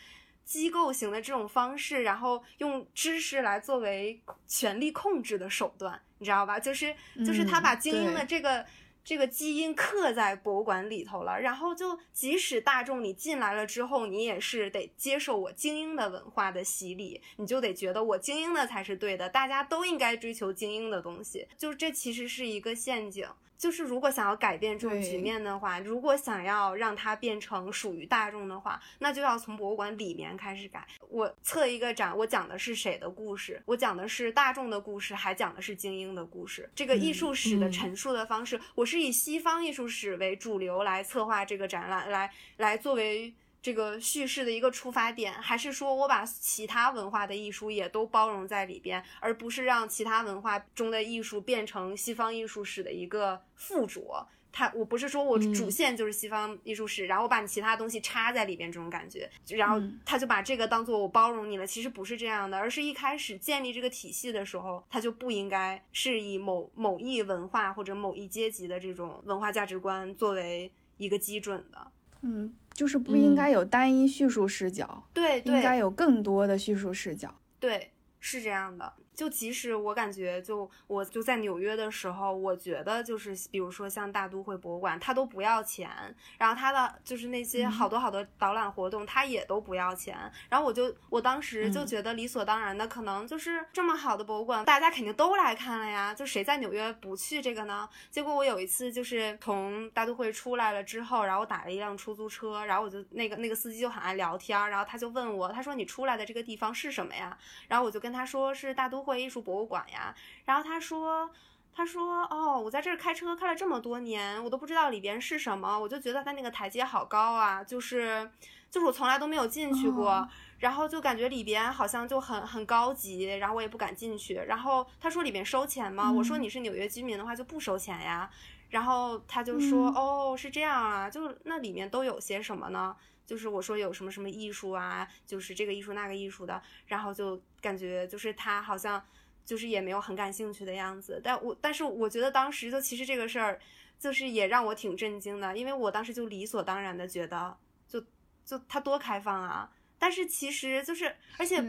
[0.43, 6.59] 机构型的这种方式，然后用知识来作为权力控制的手段，你知道吧？
[6.59, 8.65] 就是就是他把精英的这个
[9.03, 23.27] 这个基因刻在博物馆里头了，然后就即使大众你进来了之后，你也是得接受我精英的文化的洗礼，你就得觉得我精英的才是对的，大家都应该追求精英的东西，就这其实是一个陷阱。
[23.61, 30.83] 就是如果想要改变这种局面的话，如果想要让它变成属于大众的话，那就要从博物馆里面开始改。
[31.07, 33.61] 我测一个展，我讲的是谁的故事？
[33.67, 36.67] 我讲的是大众的故事，还讲的是精英的故事？
[36.73, 43.31] 这个艺术史的陈述的方式，我是以西方艺术史为主流来策划这个展览，来来作为。
[43.61, 54.27] 这个叙事的一个出发点，还是说我把其他文化的艺术也都包容在里边，而不是让其他文化中的艺术变成西方艺术史的一个附着。
[54.53, 61.65] 它，我不是说我主线就是西方艺术史，然后我把你其他东西插在里边这种感觉，然后他就把这个当做我包容你了。
[61.65, 71.91] 其实不是这样的，而是一开始建立这个体系的时候，它就不应该是以某某一文化或者某一阶级的这种文化价值观作为一个基准的。
[72.23, 72.53] 嗯。
[72.73, 78.93] 就是不应该有单一叙述视角，对，应该有更多的叙述视角，对，是这样的。
[79.13, 85.89] 就即使我感觉，就我就在纽约的时候，我觉得就是比如说像大都会博物馆，它都不要钱，
[86.37, 90.17] 然后它的就是那些好多好多导览活动，它也都不要钱。
[90.49, 97.87] 然后我就我当时就觉得理所当然的，可能就是这么好的博物馆，大家肯定都来看了呀，就谁在纽约不去这个呢？
[98.09, 107.37] 结果我有一次就是从大都会出来了之后，然后我打了一辆出租车，然后我就那个那个司机就很爱聊天，然后他就问我，他说你出来的这个地方是什么呀？
[107.67, 109.11] 然后我就跟他说是大都会。
[109.11, 111.29] 会艺术博物馆呀，然后他说，
[111.75, 118.31] 他说，哦，我在这儿开车开了这么多年，我都不知道里边是什么，我就觉得它那个台阶好高啊，就是，
[118.69, 120.25] 就是我从来都没有进去过，
[120.59, 124.35] 然后就感觉里边好像就很很高级，然后我也不敢进去。
[124.35, 126.09] 然后他说里边收钱吗？
[126.09, 128.29] 我说你是纽约居民的话就不收钱呀。
[128.69, 132.95] 然后他就说，哦，是这样啊，就那里面都有些什么呢？
[133.25, 139.01] 就是我说有什么什么艺术啊，就是这个艺术那个艺术的，然后就感觉就是他好像
[139.45, 141.21] 就是也没有很感兴趣的样子。
[141.23, 143.59] 但我但是我觉得当时就其实这个事儿
[143.97, 147.57] 就是也让我挺震惊的，因为我当时就理所当然的觉得
[147.87, 148.03] 就
[148.43, 149.71] 就他多开放啊。
[149.97, 151.63] 但是其实就是而且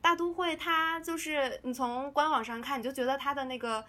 [0.00, 3.84] 大都会它就是你从官网上看，你就觉得它的那个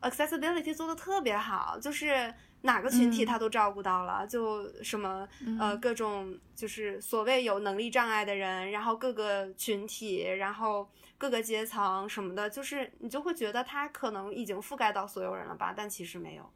[0.00, 2.34] accessibility 做的特别好，就是。
[2.62, 10.88] 哪个群体他都照顾到了，就什么呃各种就是所谓有能力障碍的人，然后各个群体，然后
[11.18, 16.52] 各个阶层什么的，就是你就会觉得他可能已经覆盖到所有人了吧，但其实没有，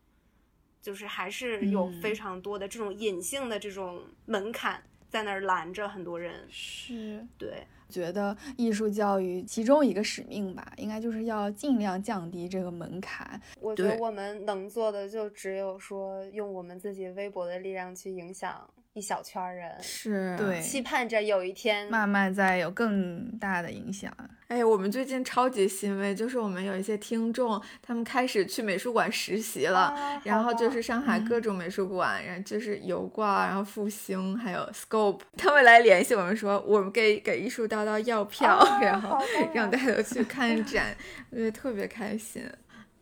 [0.80, 7.66] 就是还是有非常多的这种隐性的这种门槛在那儿拦着很多人，是对。
[7.88, 13.40] 觉得艺术教育其中一个使命吧，应该就是要尽量降低这个门槛。
[13.60, 18.68] 我觉得我们能做的就只有说，用我们自己微薄的力量去影响。
[18.96, 24.10] 一小圈人是对，期盼着有一天慢慢再有更大的影响。
[24.48, 29.94] 哎，我们最近超级欣慰，就是我们有一些听众，他们开始去美术馆实习了，
[30.24, 39.18] 然后就是上海各种美术馆，然后就是油挂，然后复兴，还有 Scope，他们来联系我们说，我们给给艺术叨叨要票， 然后
[39.52, 40.96] 让大家都去看展，
[41.28, 42.42] 我觉得特别开心。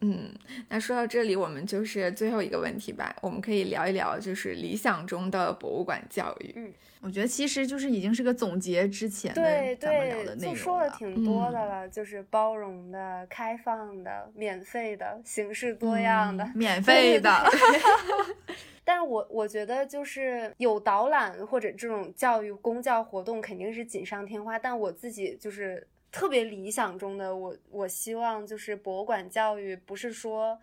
[0.07, 0.31] 嗯，
[0.69, 3.17] 那说到这里，我们就是最后一个问题吧。
[3.23, 6.53] 我们可以聊一聊，就是理想中的博物馆教育。
[6.57, 9.43] 嗯，我觉得其实就是已经是个总结之前的
[9.77, 17.31] 咱们聊的内容就说了挺多的了，就是包容的、开放的、免费的、形式多样的、免费的。
[18.85, 25.87] 但是我我觉得就是有导览或者这种教育公教活动肯定是锦上添花，但我自己就是。
[26.15, 30.57] 特别理想中的我，我希望就是博物馆教育，不是说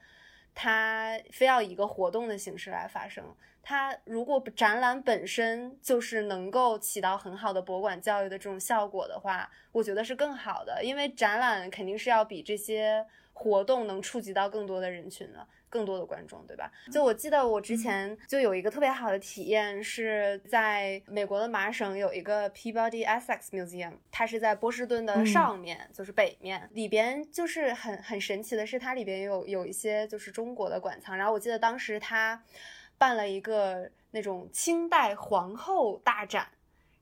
[0.56, 15.46] 它非要以一个活动的形式来发生，它如果展览本身就是能够起到很好的博物馆教育的这种效果的话，我觉得是更好的，因为展览肯定是要比这些活动能触及到更多的人群的。
[15.72, 16.70] 更多的观众，对吧？
[16.92, 31.18] 就我记得我之前就有一个特别好的体验，是在美国的麻省有一个 Peabody Essex Museum，它是在波士顿的上面，就是北面，里边就是很很神奇的是，它里边有有一些就是中国的馆藏。
[31.18, 32.44] 然后我记得当时它
[32.98, 36.48] 办了一个那种清代皇后大展。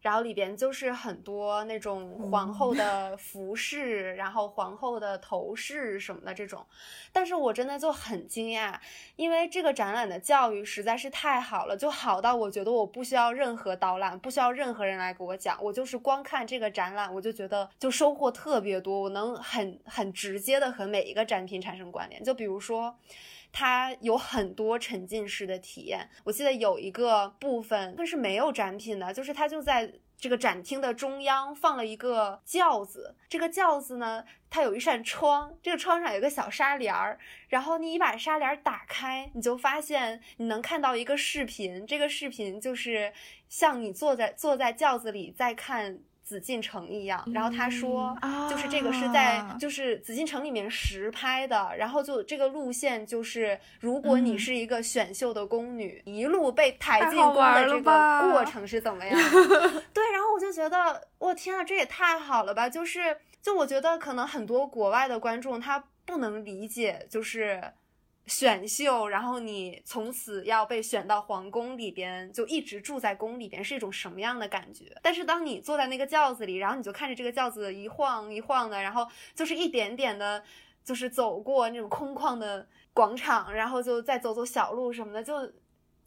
[0.02, 6.66] 然后里边就是很多那种皇后的服饰，然后皇后的头饰什么的这种，
[7.12, 8.76] 但是我真的就很惊讶，
[9.16, 22.96] 因为这个展览的教育实在是太好了，就好到我觉得我不需要任何导览，不需要任何人来给我讲，我就是光看这个展览，我就觉得就收获特别多，我能很很直接的和每一个展品产生关联，就比如说。
[23.52, 43.12] 它有很多沉浸式的体验，我记得有一个部分它是没有展品的，就是它就在这个展厅的中央放了一个轿子，这个轿子呢，它有一扇窗，这个窗上有个小纱帘儿，然后你一把纱帘打开，你就发现你能看到一个视频，这个视频就是
[43.48, 46.00] 像你坐在坐在轿子里在看。
[46.30, 48.16] 紫禁城一样，然后他说，
[48.48, 59.18] 就是这个是在就是紫禁城里面实拍的，然后就这个路线就是，如果你是一个选秀的宫女，一路被抬进宫的这个过程是怎么样？
[59.92, 62.70] 对，然后我就觉得，我天啊，这也太好了吧！
[62.70, 67.74] 就是，就我觉得可能很多国外的观众他不能理解，就是。
[68.30, 74.96] 选秀，然后你从此要被选到皇宫里边，就一直住在宫里边，是一种什么样的感觉？
[75.02, 80.42] 但是当你坐在那个轿子里，然后你就看着这个轿子一晃一晃的，然后就是一点点的，
[80.86, 85.52] 就是走过那种空旷的广场，然后就再走走小路什么的，就。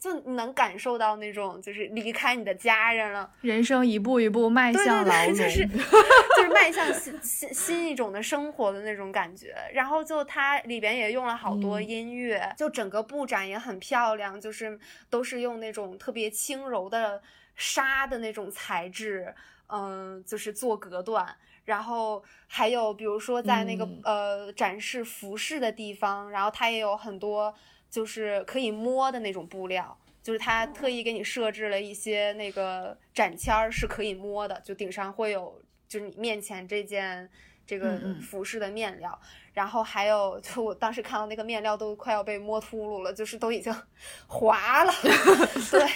[0.03, 5.65] 就能感受到那种，就是离开你的家人了，人生一步一步迈向牢笼，就是
[6.35, 9.55] 就是迈向新新新一种的生活的那种感觉。
[9.71, 14.77] 然后就它里边也用了好多音乐，就整个布展也很漂亮，就是
[15.09, 17.21] 都是用那种特别轻柔的
[17.55, 19.33] 纱的那种材质，
[19.67, 21.33] 嗯，就是做隔断。
[21.63, 27.55] 然后还有比如说在那个呃展示服饰的地方，然后它也有很多。
[27.93, 37.29] 就是可以摸的那种布料，就是他特意给你设置了一些那个展签儿是可以摸的，就顶上会有，就是你面前这件
[37.67, 39.21] 这个服饰的面料。
[39.53, 43.73] 然后还有，就我当时看到那个面料都快要被摸秃噜了，就是都已经
[44.27, 44.91] 滑了。
[45.69, 45.87] 对，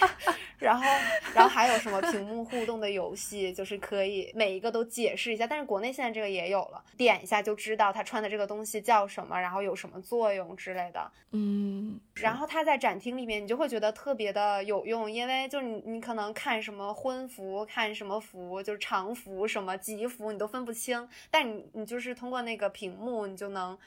[0.60, 0.86] 然后，
[1.34, 5.47] 然后还有什么屏幕互动的游戏，就是可以每一个都解释一下。
[5.47, 11.12] 但是国内现在这个也有了，点一下就知道他穿的这个东西叫什么，然后有什么作用之类的。
[11.32, 21.10] 嗯，然后他在展厅里面，你就会觉得特别的有用，因为就是你你可能看什么婚服，看什么服，就是常服什么吉服，你都分不清。
[21.32, 23.47] 但你你就是通过那个屏幕，你就。
[23.48, 23.78] 就能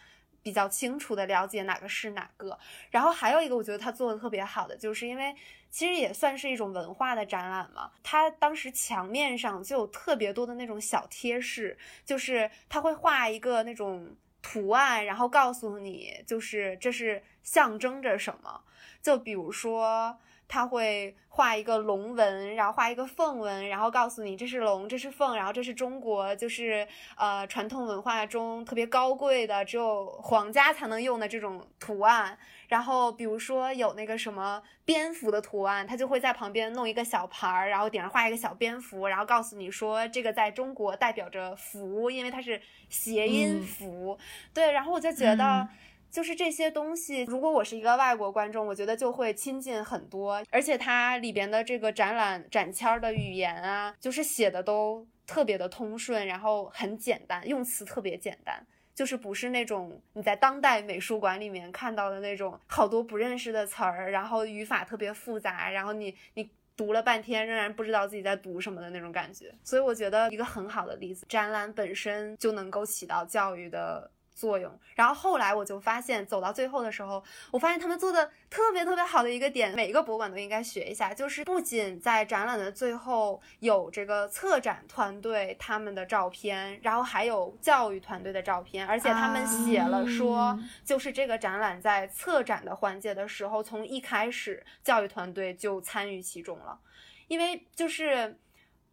[0.43, 2.59] 比较清楚的了解哪个是哪个，
[2.91, 5.35] 然后还有一个我觉得他做的特别好的，就是因为
[5.71, 7.91] 其实也算是一种文化的展览嘛。
[8.03, 18.63] 他当时墙面上就有特别多的那种小贴士，就是他会画一个那种图案，然后告诉你就是这是象征着什么，
[19.03, 20.19] 就比如说。
[20.51, 26.85] 他会画一个龙纹，然后画一个凤纹，然后告诉你这是龙，这是凤，然后这是中国，就是
[27.17, 32.37] 呃传统文化中特别高贵的，只有皇家才能用的这种图案。
[32.67, 44.19] 然后比如说有那个什么蝙蝠的图案，他就会在旁边弄一个小牌儿，然后顶上画一个小蝙蝠，然后告诉你说这个在中国代表着福，因为它是谐音福。
[44.53, 45.69] 对，然后我就觉得。
[46.11, 50.43] 就是这些东西，如果我是一个外国观众，我觉得就会亲近很多。
[50.51, 69.55] 而且它里边的这个展览展签的语言啊，就是写的都特别的通顺，然后很简单，用词特别简单，就是不是那种你在当代美术馆里面看到的那种好多不认识的词儿，然后语法特别复杂，然后你你读了半天仍然不知道自己在读什么的那种感觉。
[69.63, 74.11] 所以我觉得一个很好的例子，展览本身就能够起到教育的。
[74.41, 96.81] 作用，然后后来我就发现，走到最后的时候，我发现他们做的特别特别好的一个点，每一个博物馆都应该学一下，就是不仅在展览的最后有这个策展团队他们的照片，然后还有教育团队的照片，而且他们写了说，就是这个展览在策展的环节的时候，从一开始教育团队就参与其中了，
[97.29, 98.39] 因为就是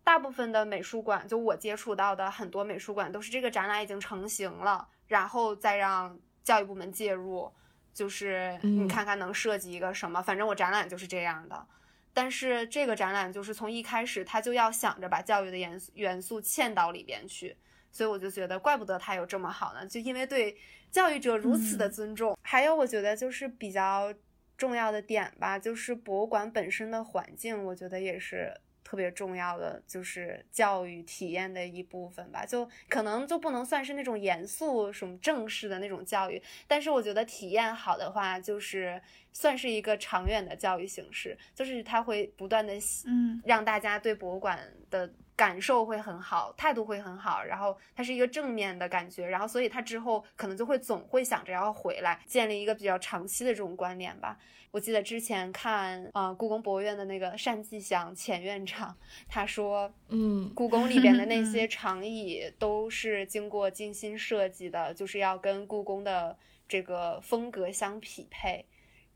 [0.04, 4.90] 大部分的美术馆，就我接触到的很多美术馆，都是这个展览已经成型了。
[5.08, 7.52] 然后再让教育部门介入，
[7.94, 11.68] 就是你看看能设计一个什么，反正我展览就是这样的。
[12.14, 17.56] 但是这个展览就是从一开始他就要想着把教育的元素元素嵌到里边去，
[17.92, 20.58] 所以我就觉得怪不得他有这么好呢，就因为对
[20.92, 22.38] 教育者如此的尊重。
[22.42, 24.14] 还有我觉得就是比较
[24.58, 28.54] 重要的点吧，就是博物馆本身的环境，我觉得也是。
[28.88, 39.02] 特别重要的就是教育体验的一部分吧，就可能就不能算是那种严肃什么正式的那种教育，但是我觉得体验好的话，就是
[39.34, 42.74] 算是一个长远的教育形式，就是它会不断的
[43.06, 43.42] 嗯。
[43.44, 44.58] 让大家对博物馆
[44.90, 54.38] 的感受会很好，态度会很好，然后它是一个正面的感觉，然后所以他之后可能就会总会想着要回来，建立一个比较长期的这种关联吧。
[54.72, 58.98] 我记得之前看啊，故宫博物院的那个单霁翔前院长，
[59.30, 66.36] 他说，嗯，故宫里边的那些 长椅都是经过精心设计的，就是要跟故宫的
[66.68, 68.66] 这个风格相匹配。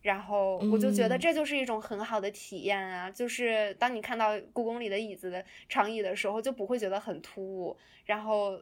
[0.02, 7.78] 然后我就觉得这就是一种很好的体验啊，就是当你看到故宫里的椅子的长椅的时候，就不会觉得很突兀。
[8.06, 8.60] 然后。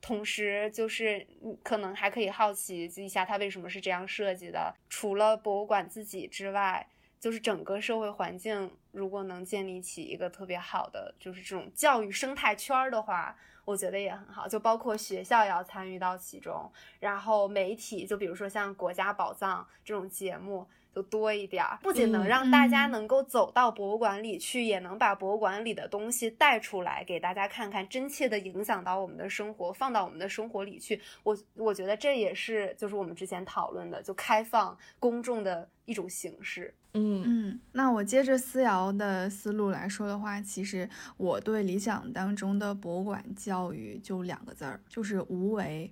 [0.00, 4.72] 同时，就是你可能还可以好奇一下，它为什么是这样设计的。
[4.88, 6.86] 除了博物馆自己之外，
[7.18, 14.48] 就是整个社会环境，如果能建立起一个特别好的，就是这种教育生态圈的话，我觉得也很好。
[14.48, 20.66] 就包括学校也要参与到其中，然后媒体，就比如说像《国家宝藏》这种节目。
[20.90, 31.00] 就多一点儿，不仅能让大家能够走到博物馆里去，也能把博物馆里的东西带出来给大家看看，真切的影响到我们的生活，放到我们的生活里去。
[31.22, 36.74] 我我觉得这也是就是我们之前讨论的，就开放公众的一种形式。
[36.98, 45.90] 嗯嗯，那我接着思瑶的思路来说的话，其实我对理想当中的博物馆教育就两个字儿，就是无为。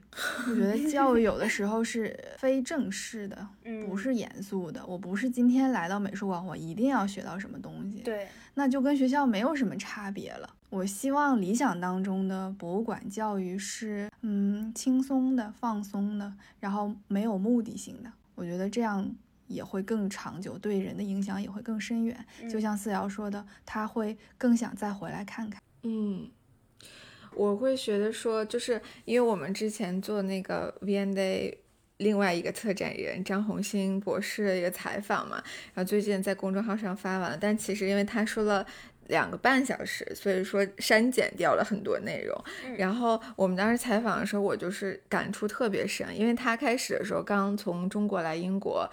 [0.49, 3.47] 我觉得教育有的时候是非正式的，
[3.89, 4.85] 不是严肃的。
[4.87, 10.51] 我不是今天来到美术馆，我一定要学到什么东西，对，那就跟学校没有什么差别了。
[10.69, 18.11] 我希望理想当中的博物馆教育是，嗯，轻松的、放松的，然后没有目的性的。
[18.35, 19.09] 我觉得这样。
[19.47, 22.27] 也会更长久，对人的影响也会更深远。
[22.51, 25.61] 就像四瑶说的，他会更想再回来看看。
[25.83, 26.29] 嗯，
[27.35, 31.59] 我会觉得说，就是因为我们之前做那个 V&A
[31.99, 35.37] 另外一个策展人张红星博士的一个采访嘛，
[35.73, 38.67] 然后最近在公众号上发完了，但其实因为他说了
[39.07, 42.37] 两个半小时，所以说删减掉了很多内容。
[42.77, 48.91] 然后我们当时采访的时候，我就是感触特别深，因为他开始的时候刚从中国来英国。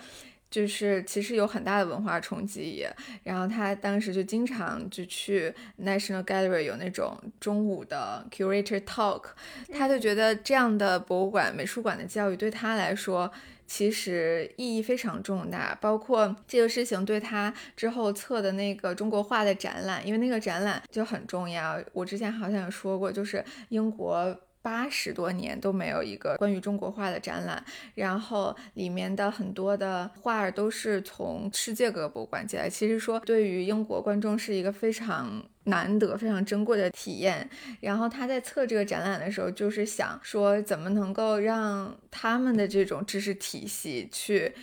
[0.54, 2.86] 就是其实有很大的文化冲击，
[3.24, 5.52] 然后他当时就经常就去
[5.82, 9.24] National Gallery 有那种中午的 curator talk，
[9.72, 13.32] 他就觉得这样的博物馆、美术馆的教育对他来说
[13.66, 21.82] 其实意义非常重大，包括这个事情对他之后测的那个中国画的展览，因为那个展览就很重要。
[21.94, 24.40] 我之前好像有说过，就是英国。
[24.64, 32.70] 八十多年都没有一个关于中国画的展览，然后里面的很多的画儿都是从世界各个博物馆寄来。
[32.70, 37.48] 其实说对于英国观众是一个非常难得、非常珍贵的体验。
[37.82, 44.56] 然后他在测这个展览的时候，就是想说怎么能够让他们的这种知识体系去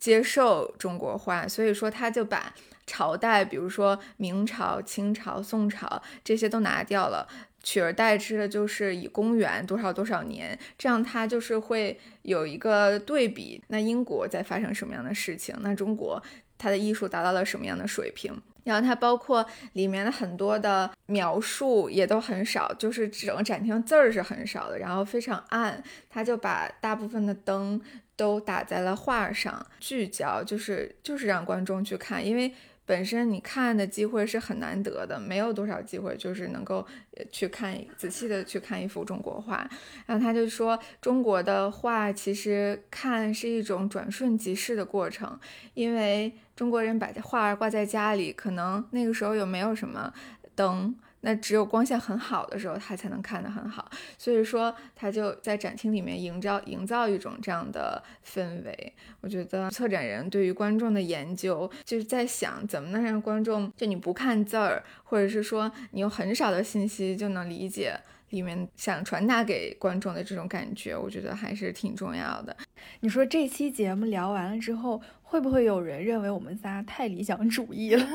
[0.00, 2.52] 接受中国画，所以说他就把
[2.86, 7.28] 朝代，比如说明朝、清朝、宋朝这些都拿掉了。
[7.64, 13.60] 取而代之的就是以公元多少多少年，这样它就是会有一个对比。
[13.68, 15.56] 那英国在发生什么样的事情？
[15.62, 16.22] 那中国
[16.56, 18.40] 它的艺术达到了什么样的水平？
[18.62, 25.82] 然后它包括里面的很多的描述也都很少，就是整个展厅字儿是很少的，然后非常暗。
[26.08, 27.80] 他就把大部分的灯
[28.14, 32.52] 都打在了画上，聚焦就是就是让观众去看，因为。
[32.86, 36.86] 本身你看的机会是很难得的，没有多少机会，就是能够
[37.32, 39.68] 去看仔细的去看一幅中国画。
[40.06, 45.38] 然后他就说，中国的画其实看是一种转瞬即逝的过程，
[45.72, 50.12] 因为中国人把画挂在家里，可能那个时候有没有什么
[50.54, 50.94] 灯。
[51.24, 53.90] 那只有光线很好的时候，他才能看得很好。
[54.18, 58.92] 所以说，他就在展厅里面营造营造一种这样的氛围。
[59.22, 67.98] 我觉得策展人对于观众的研究，就是在想怎么能让观众，就你不看字儿，或者是说你有很少的信息就能理解
[68.28, 72.54] 里面想传达给观众的这种感觉，我觉得还是挺重要的。
[73.00, 75.00] 你说这期节目聊完了之后，
[75.34, 78.06] 会不会有人认为我们仨太理想主义了？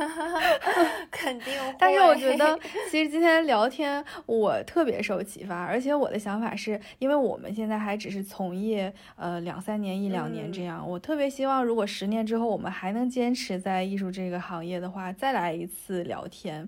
[1.11, 1.75] 肯定会。
[1.77, 2.57] 但是我觉得，
[2.89, 16.65] 其实今天聊天我特别受启发，而且我的想法是，因为我们现在还只是从业呃两三年、一两年这样，我特别希望，如果十年之后我们还能坚持在艺术这个行业的话，再来一次聊天，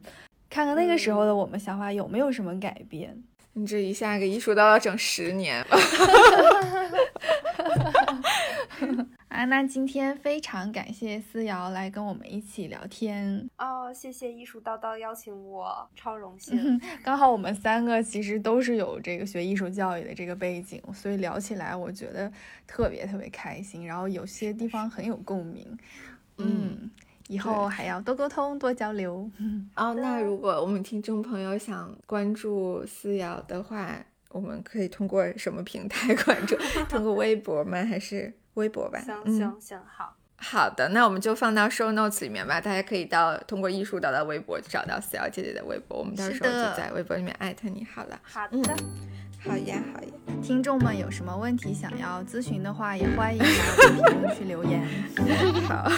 [0.50, 3.24] 看看那个时候的我们想法有没有什么改变。
[3.54, 5.66] 你这一下给艺术到要整十年。
[9.32, 16.80] 啊，那今天非常感谢思瑶来跟我们一起聊天哦，谢谢艺术叨叨邀请我，超荣幸。
[17.02, 22.30] 刚好我们三个其实都是有这个学艺术教育的这个背景，所以聊起来我觉得
[22.68, 25.78] 特别特别开心，然后有些地方很有共鸣。
[26.38, 26.92] 嗯。
[27.30, 29.32] 以后还要多沟通、多交流。
[29.78, 33.96] 哦，那如果我们听众朋友想关注思瑶的话，
[34.32, 36.58] 我们可以通过什么平台 关注？
[36.90, 37.86] 通过微博吗？
[37.86, 39.00] 还是微博吧？
[39.00, 42.60] 行行行，好好的，那我们就放到 show notes 里面吧。
[42.60, 48.20] 大家可以到通过艺术到到微博找到四瑶姐姐的微博，我们到时候就在微博里面艾特你好了。
[48.24, 48.76] 好的。
[49.44, 50.08] 好呀，好呀！
[50.44, 54.88] 听众们有什么问题想要咨询的话，也欢迎来我们评论区留言。
[55.68, 55.90] 好，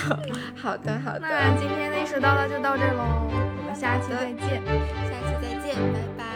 [0.55, 1.19] 好的，好的。
[1.19, 6.32] 那今天的艺术叨叨就到这喽，我们下期再见，下期再见，拜拜。